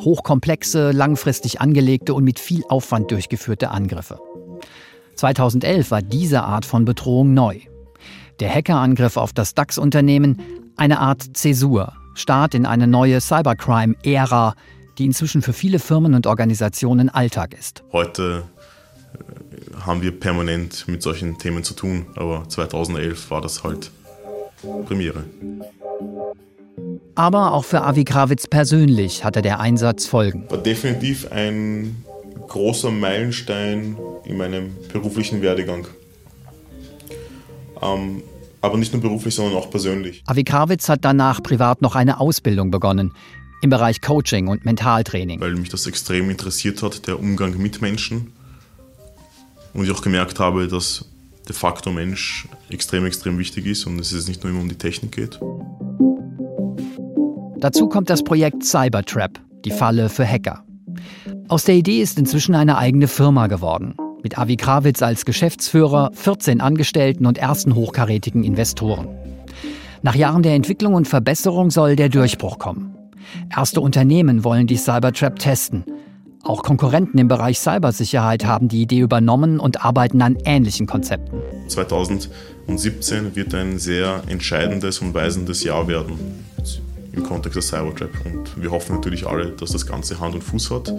Hochkomplexe, 0.00 0.92
langfristig 0.92 1.60
angelegte 1.60 2.14
und 2.14 2.24
mit 2.24 2.38
viel 2.38 2.64
Aufwand 2.68 3.10
durchgeführte 3.10 3.70
Angriffe. 3.70 4.18
2011 5.16 5.90
war 5.90 6.02
diese 6.02 6.42
Art 6.42 6.64
von 6.64 6.84
Bedrohung 6.84 7.34
neu. 7.34 7.60
Der 8.40 8.52
Hackerangriff 8.52 9.16
auf 9.16 9.32
das 9.32 9.54
DAX-Unternehmen 9.54 10.40
eine 10.76 10.98
Art 10.98 11.36
Zäsur, 11.36 11.92
Start 12.14 12.54
in 12.54 12.66
eine 12.66 12.86
neue 12.86 13.20
Cybercrime-Ära, 13.20 14.54
die 14.98 15.04
inzwischen 15.06 15.42
für 15.42 15.52
viele 15.52 15.78
Firmen 15.78 16.14
und 16.14 16.26
Organisationen 16.26 17.08
Alltag 17.08 17.54
ist. 17.54 17.82
Heute 17.92 18.44
äh, 19.14 19.80
haben 19.80 20.02
wir 20.02 20.18
permanent 20.18 20.86
mit 20.88 21.02
solchen 21.02 21.38
Themen 21.38 21.64
zu 21.64 21.74
tun, 21.74 22.06
aber 22.16 22.48
2011 22.48 23.30
war 23.30 23.40
das 23.40 23.64
halt 23.64 23.90
Premiere. 24.86 25.24
Aber 27.14 27.52
auch 27.52 27.64
für 27.64 27.82
Avi 27.82 28.04
Krawitz 28.04 28.46
persönlich 28.46 29.24
hatte 29.24 29.42
der 29.42 29.60
Einsatz 29.60 30.06
Folgen. 30.06 30.50
War 30.50 30.58
definitiv 30.58 31.30
ein 31.30 32.04
großer 32.48 32.90
Meilenstein 32.90 33.96
in 34.24 34.36
meinem 34.36 34.74
beruflichen 34.92 35.42
Werdegang. 35.42 35.86
Ähm, 37.82 38.22
aber 38.60 38.78
nicht 38.78 38.92
nur 38.92 39.02
beruflich, 39.02 39.34
sondern 39.34 39.56
auch 39.56 39.70
persönlich. 39.70 40.22
Avi 40.26 40.42
Krawitz 40.42 40.88
hat 40.88 41.04
danach 41.04 41.42
privat 41.42 41.82
noch 41.82 41.94
eine 41.94 42.18
Ausbildung 42.18 42.70
begonnen 42.70 43.12
im 43.64 43.70
Bereich 43.70 44.02
Coaching 44.02 44.46
und 44.46 44.64
Mentaltraining. 44.66 45.40
Weil 45.40 45.54
mich 45.54 45.70
das 45.70 45.86
extrem 45.86 46.28
interessiert 46.28 46.82
hat, 46.82 47.06
der 47.06 47.18
Umgang 47.18 47.56
mit 47.56 47.80
Menschen. 47.80 48.32
Und 49.72 49.84
ich 49.84 49.90
auch 49.90 50.02
gemerkt 50.02 50.38
habe, 50.38 50.68
dass 50.68 51.06
der 51.48 51.54
Faktor 51.54 51.92
Mensch 51.92 52.46
extrem, 52.68 53.06
extrem 53.06 53.38
wichtig 53.38 53.66
ist 53.66 53.86
und 53.86 53.96
dass 53.96 54.12
es 54.12 54.28
nicht 54.28 54.44
nur 54.44 54.52
immer 54.52 54.60
um 54.60 54.68
die 54.68 54.76
Technik 54.76 55.12
geht. 55.12 55.40
Dazu 57.58 57.88
kommt 57.88 58.10
das 58.10 58.22
Projekt 58.22 58.62
Cybertrap, 58.64 59.40
die 59.64 59.70
Falle 59.70 60.10
für 60.10 60.26
Hacker. 60.26 60.62
Aus 61.48 61.64
der 61.64 61.74
Idee 61.74 62.02
ist 62.02 62.18
inzwischen 62.18 62.54
eine 62.54 62.76
eigene 62.76 63.08
Firma 63.08 63.46
geworden 63.46 63.94
mit 64.22 64.38
Avi 64.38 64.56
Krawitz 64.56 65.02
als 65.02 65.24
Geschäftsführer, 65.24 66.10
14 66.14 66.60
Angestellten 66.60 67.26
und 67.26 67.36
ersten 67.38 67.74
hochkarätigen 67.74 68.42
Investoren. 68.42 69.08
Nach 70.02 70.14
Jahren 70.14 70.42
der 70.42 70.54
Entwicklung 70.54 70.94
und 70.94 71.08
Verbesserung 71.08 71.70
soll 71.70 71.96
der 71.96 72.08
Durchbruch 72.08 72.58
kommen. 72.58 72.93
Erste 73.54 73.80
Unternehmen 73.80 74.44
wollen 74.44 74.66
die 74.66 74.76
Cybertrap 74.76 75.38
testen. 75.38 75.84
Auch 76.42 76.62
Konkurrenten 76.62 77.16
im 77.18 77.28
Bereich 77.28 77.58
Cybersicherheit 77.58 78.44
haben 78.44 78.68
die 78.68 78.82
Idee 78.82 78.98
übernommen 79.00 79.58
und 79.58 79.84
arbeiten 79.84 80.20
an 80.20 80.36
ähnlichen 80.44 80.86
Konzepten. 80.86 81.38
2017 81.68 83.34
wird 83.34 83.54
ein 83.54 83.78
sehr 83.78 84.22
entscheidendes 84.26 84.98
und 84.98 85.14
weisendes 85.14 85.64
Jahr 85.64 85.88
werden 85.88 86.18
im 87.12 87.22
Kontext 87.22 87.56
der 87.56 87.62
Cybertrap. 87.62 88.10
Und 88.26 88.60
wir 88.62 88.70
hoffen 88.70 88.96
natürlich 88.96 89.26
alle, 89.26 89.52
dass 89.52 89.70
das 89.72 89.86
Ganze 89.86 90.20
Hand 90.20 90.34
und 90.34 90.42
Fuß 90.44 90.70
hat 90.70 90.92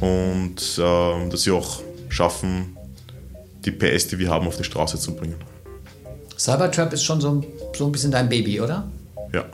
und 0.00 0.56
äh, 0.78 1.28
dass 1.28 1.42
sie 1.42 1.50
auch 1.50 1.82
schaffen, 2.08 2.76
die 3.64 3.70
PS, 3.70 4.08
die 4.08 4.18
wir 4.18 4.30
haben, 4.30 4.46
auf 4.46 4.56
die 4.56 4.64
Straße 4.64 4.98
zu 4.98 5.14
bringen. 5.14 5.36
Cybertrap 6.38 6.92
ist 6.92 7.04
schon 7.04 7.20
so, 7.20 7.30
ein- 7.30 7.44
so 7.76 7.86
ein 7.86 7.92
bisschen 7.92 8.10
dein 8.10 8.28
Baby, 8.28 8.60
oder? 8.60 8.88
Ja. 9.32 9.44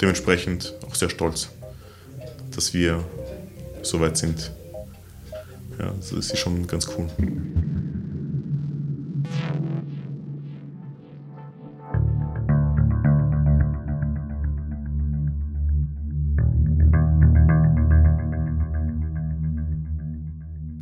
Dementsprechend 0.00 0.74
auch 0.86 0.94
sehr 0.94 1.08
stolz, 1.08 1.50
dass 2.54 2.74
wir 2.74 3.04
so 3.82 4.00
weit 4.00 4.16
sind. 4.16 4.52
Ja, 5.78 5.92
das 5.96 6.12
ist 6.12 6.38
schon 6.38 6.66
ganz 6.66 6.88
cool. 6.96 7.08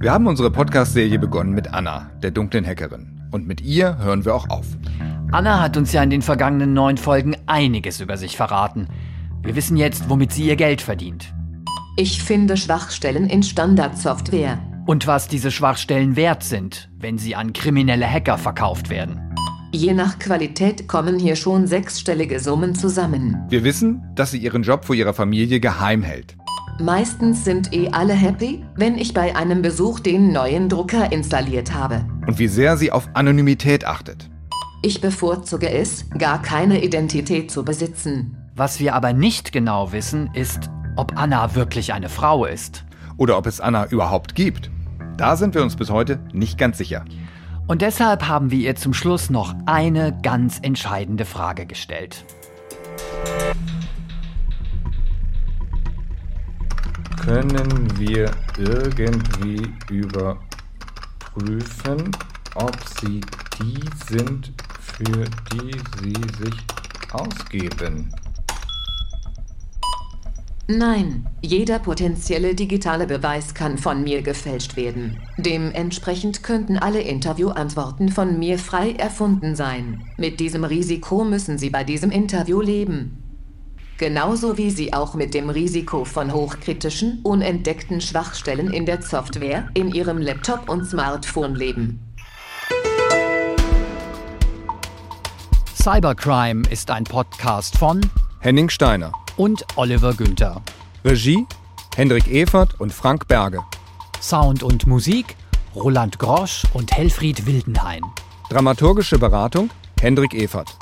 Wir 0.05 0.12
haben 0.12 0.27
unsere 0.27 0.50
Podcast-Serie 0.50 1.18
begonnen 1.18 1.55
mit 1.55 1.72
Anna, 1.72 2.11
der 2.22 2.31
dunklen 2.31 2.66
Hackerin. 2.66 3.22
Und 3.31 3.46
mit 3.46 3.62
ihr 3.62 3.96
hören 3.98 4.27
wir 4.27 4.35
auch 4.35 4.50
auf. 4.50 4.66
Anna 5.33 5.62
hat 5.62 5.79
uns 5.79 5.92
ja 5.92 6.03
in 6.03 6.11
den 6.11 6.20
vergangenen 6.20 6.74
neun 6.74 6.98
Folgen 6.98 7.35
einiges 7.46 8.00
über 8.00 8.18
sich 8.18 8.37
verraten. 8.37 8.87
Wir 9.44 9.54
wissen 9.57 9.76
jetzt, 9.76 10.09
womit 10.09 10.33
sie 10.33 10.46
ihr 10.46 10.57
Geld 10.57 10.80
verdient. 10.80 11.35
Ich 11.96 12.22
finde 12.22 12.57
Schwachstellen 12.57 13.28
in 13.28 13.42
Standardsoftware. 13.42 14.59
Und 14.87 15.07
was 15.07 15.28
diese 15.28 15.50
Schwachstellen 15.50 16.16
wert 16.16 16.42
sind, 16.42 16.88
wenn 16.98 17.18
sie 17.18 17.35
an 17.35 17.52
kriminelle 17.52 18.11
Hacker 18.11 18.38
verkauft 18.38 18.88
werden. 18.88 19.20
Je 19.70 19.92
nach 19.92 20.18
Qualität 20.18 20.88
kommen 20.88 21.18
hier 21.18 21.37
schon 21.37 21.66
sechsstellige 21.66 22.40
Summen 22.40 22.74
zusammen. 22.74 23.37
Wir 23.50 23.64
wissen, 23.64 24.02
dass 24.14 24.30
sie 24.30 24.38
ihren 24.38 24.62
Job 24.62 24.87
vor 24.87 24.94
ihrer 24.94 25.12
Familie 25.12 25.61
geheim 25.61 26.02
hält. 26.02 26.37
Meistens 26.80 27.44
sind 27.44 27.74
eh 27.74 27.90
alle 27.90 28.14
happy, 28.14 28.64
wenn 28.76 28.96
ich 28.96 29.12
bei 29.12 29.37
einem 29.37 29.61
Besuch 29.61 30.00
den 30.00 30.33
neuen 30.33 30.70
Drucker 30.70 31.12
installiert 31.12 31.74
habe. 31.74 32.07
Und 32.26 32.38
wie 32.38 32.48
sehr 32.48 32.78
sie 32.78 32.90
auf 32.90 33.11
Anonymität 33.12 33.85
achtet. 33.85 34.30
Ich 34.83 35.02
bevorzuge 35.02 35.68
es, 35.70 36.09
gar 36.18 36.40
keine 36.40 36.83
Identität 36.83 37.50
zu 37.50 37.62
besitzen. 37.64 38.38
Was 38.56 38.78
wir 38.78 38.94
aber 38.94 39.12
nicht 39.12 39.50
genau 39.50 39.90
wissen, 39.90 40.30
ist, 40.32 40.70
ob 40.94 41.18
Anna 41.18 41.56
wirklich 41.56 41.92
eine 41.92 42.08
Frau 42.08 42.44
ist. 42.44 42.84
Oder 43.16 43.36
ob 43.36 43.46
es 43.46 43.60
Anna 43.60 43.86
überhaupt 43.86 44.36
gibt. 44.36 44.70
Da 45.16 45.34
sind 45.34 45.56
wir 45.56 45.62
uns 45.64 45.74
bis 45.74 45.90
heute 45.90 46.20
nicht 46.32 46.56
ganz 46.56 46.78
sicher. 46.78 47.04
Und 47.66 47.82
deshalb 47.82 48.28
haben 48.28 48.52
wir 48.52 48.60
ihr 48.60 48.76
zum 48.76 48.94
Schluss 48.94 49.28
noch 49.28 49.56
eine 49.66 50.16
ganz 50.22 50.60
entscheidende 50.62 51.24
Frage 51.24 51.66
gestellt. 51.66 52.24
Können 57.24 57.98
wir 57.98 58.30
irgendwie 58.56 59.68
überprüfen, 59.90 60.42
ob 62.54 62.76
sie 63.00 63.20
die 63.58 63.80
sind, 64.06 64.52
für 64.78 65.24
die 65.52 65.72
sie 65.98 66.14
sich 66.38 66.54
ausgeben? 67.12 68.14
Nein, 70.66 71.27
jeder 71.42 71.79
potenzielle 71.79 72.55
digitale 72.55 73.07
Beweis 73.07 73.53
kann 73.53 73.77
von 73.77 74.03
mir 74.03 74.22
gefälscht 74.22 74.77
werden. 74.77 75.18
Dementsprechend 75.37 76.42
könnten 76.42 76.79
alle 76.79 77.03
Interviewantworten 77.03 78.09
von 78.09 78.38
mir 78.38 78.59
frei 78.59 78.92
erfunden 78.92 79.57
sein. 79.57 80.03
Mit 80.16 80.40
diesem 80.40 80.64
Risiko 80.64 81.22
müssen 81.22 81.59
Sie 81.59 81.68
bei 81.68 81.85
diesem 81.85 82.11
Interview 82.11 82.62
leben. 82.62 83.22
Genauso 83.98 84.57
wie 84.57 84.70
Sie 84.70 84.94
auch 84.94 85.14
mit 85.14 85.35
dem 85.35 85.50
Risiko 85.50 86.07
von 86.07 86.33
hochkritischen, 86.33 87.20
unentdeckten 87.22 88.00
Schwachstellen 88.00 88.72
in 88.72 88.87
der 88.87 89.03
Software 89.03 89.68
in 89.74 89.92
Ihrem 89.92 90.16
Laptop 90.16 90.70
und 90.70 90.87
Smartphone 90.87 91.55
leben. 91.55 92.00
Cybercrime 95.77 96.62
ist 96.70 96.90
ein 96.90 97.05
Podcast 97.05 97.77
von 97.77 98.00
Henning 98.40 98.70
Steiner. 98.70 99.12
Und 99.36 99.64
Oliver 99.76 100.14
Günther. 100.14 100.62
Regie 101.04 101.46
Hendrik 101.96 102.26
Evert 102.28 102.80
und 102.80 102.92
Frank 102.92 103.28
Berge. 103.28 103.60
Sound 104.20 104.62
und 104.62 104.86
Musik 104.86 105.36
Roland 105.76 106.18
Grosch 106.18 106.62
und 106.72 106.92
Helfried 106.92 107.46
Wildenhain. 107.46 108.02
Dramaturgische 108.50 109.18
Beratung 109.18 109.70
Hendrik 110.00 110.34
Evert. 110.34 110.76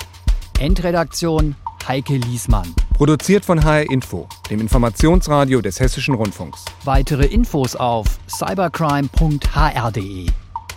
Endredaktion 0.59 1.55
Heike 1.87 2.17
Liesmann. 2.17 2.73
Produziert 2.93 3.43
von 3.43 3.63
HR 3.63 3.89
Info, 3.89 4.27
dem 4.49 4.61
Informationsradio 4.61 5.61
des 5.61 5.79
Hessischen 5.79 6.13
Rundfunks. 6.13 6.63
Weitere 6.83 7.25
Infos 7.25 7.75
auf 7.75 8.05
cybercrime.hr.de. 8.27 10.27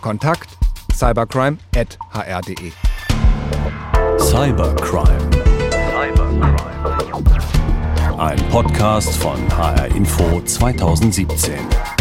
Kontakt 0.00 0.48
cybercrime.hr.de. 0.92 2.72
Cybercrime. 4.18 5.30
Ein 8.18 8.38
Podcast 8.48 9.14
von 9.16 9.36
HR 9.54 9.94
Info 9.94 10.40
2017. 10.40 11.95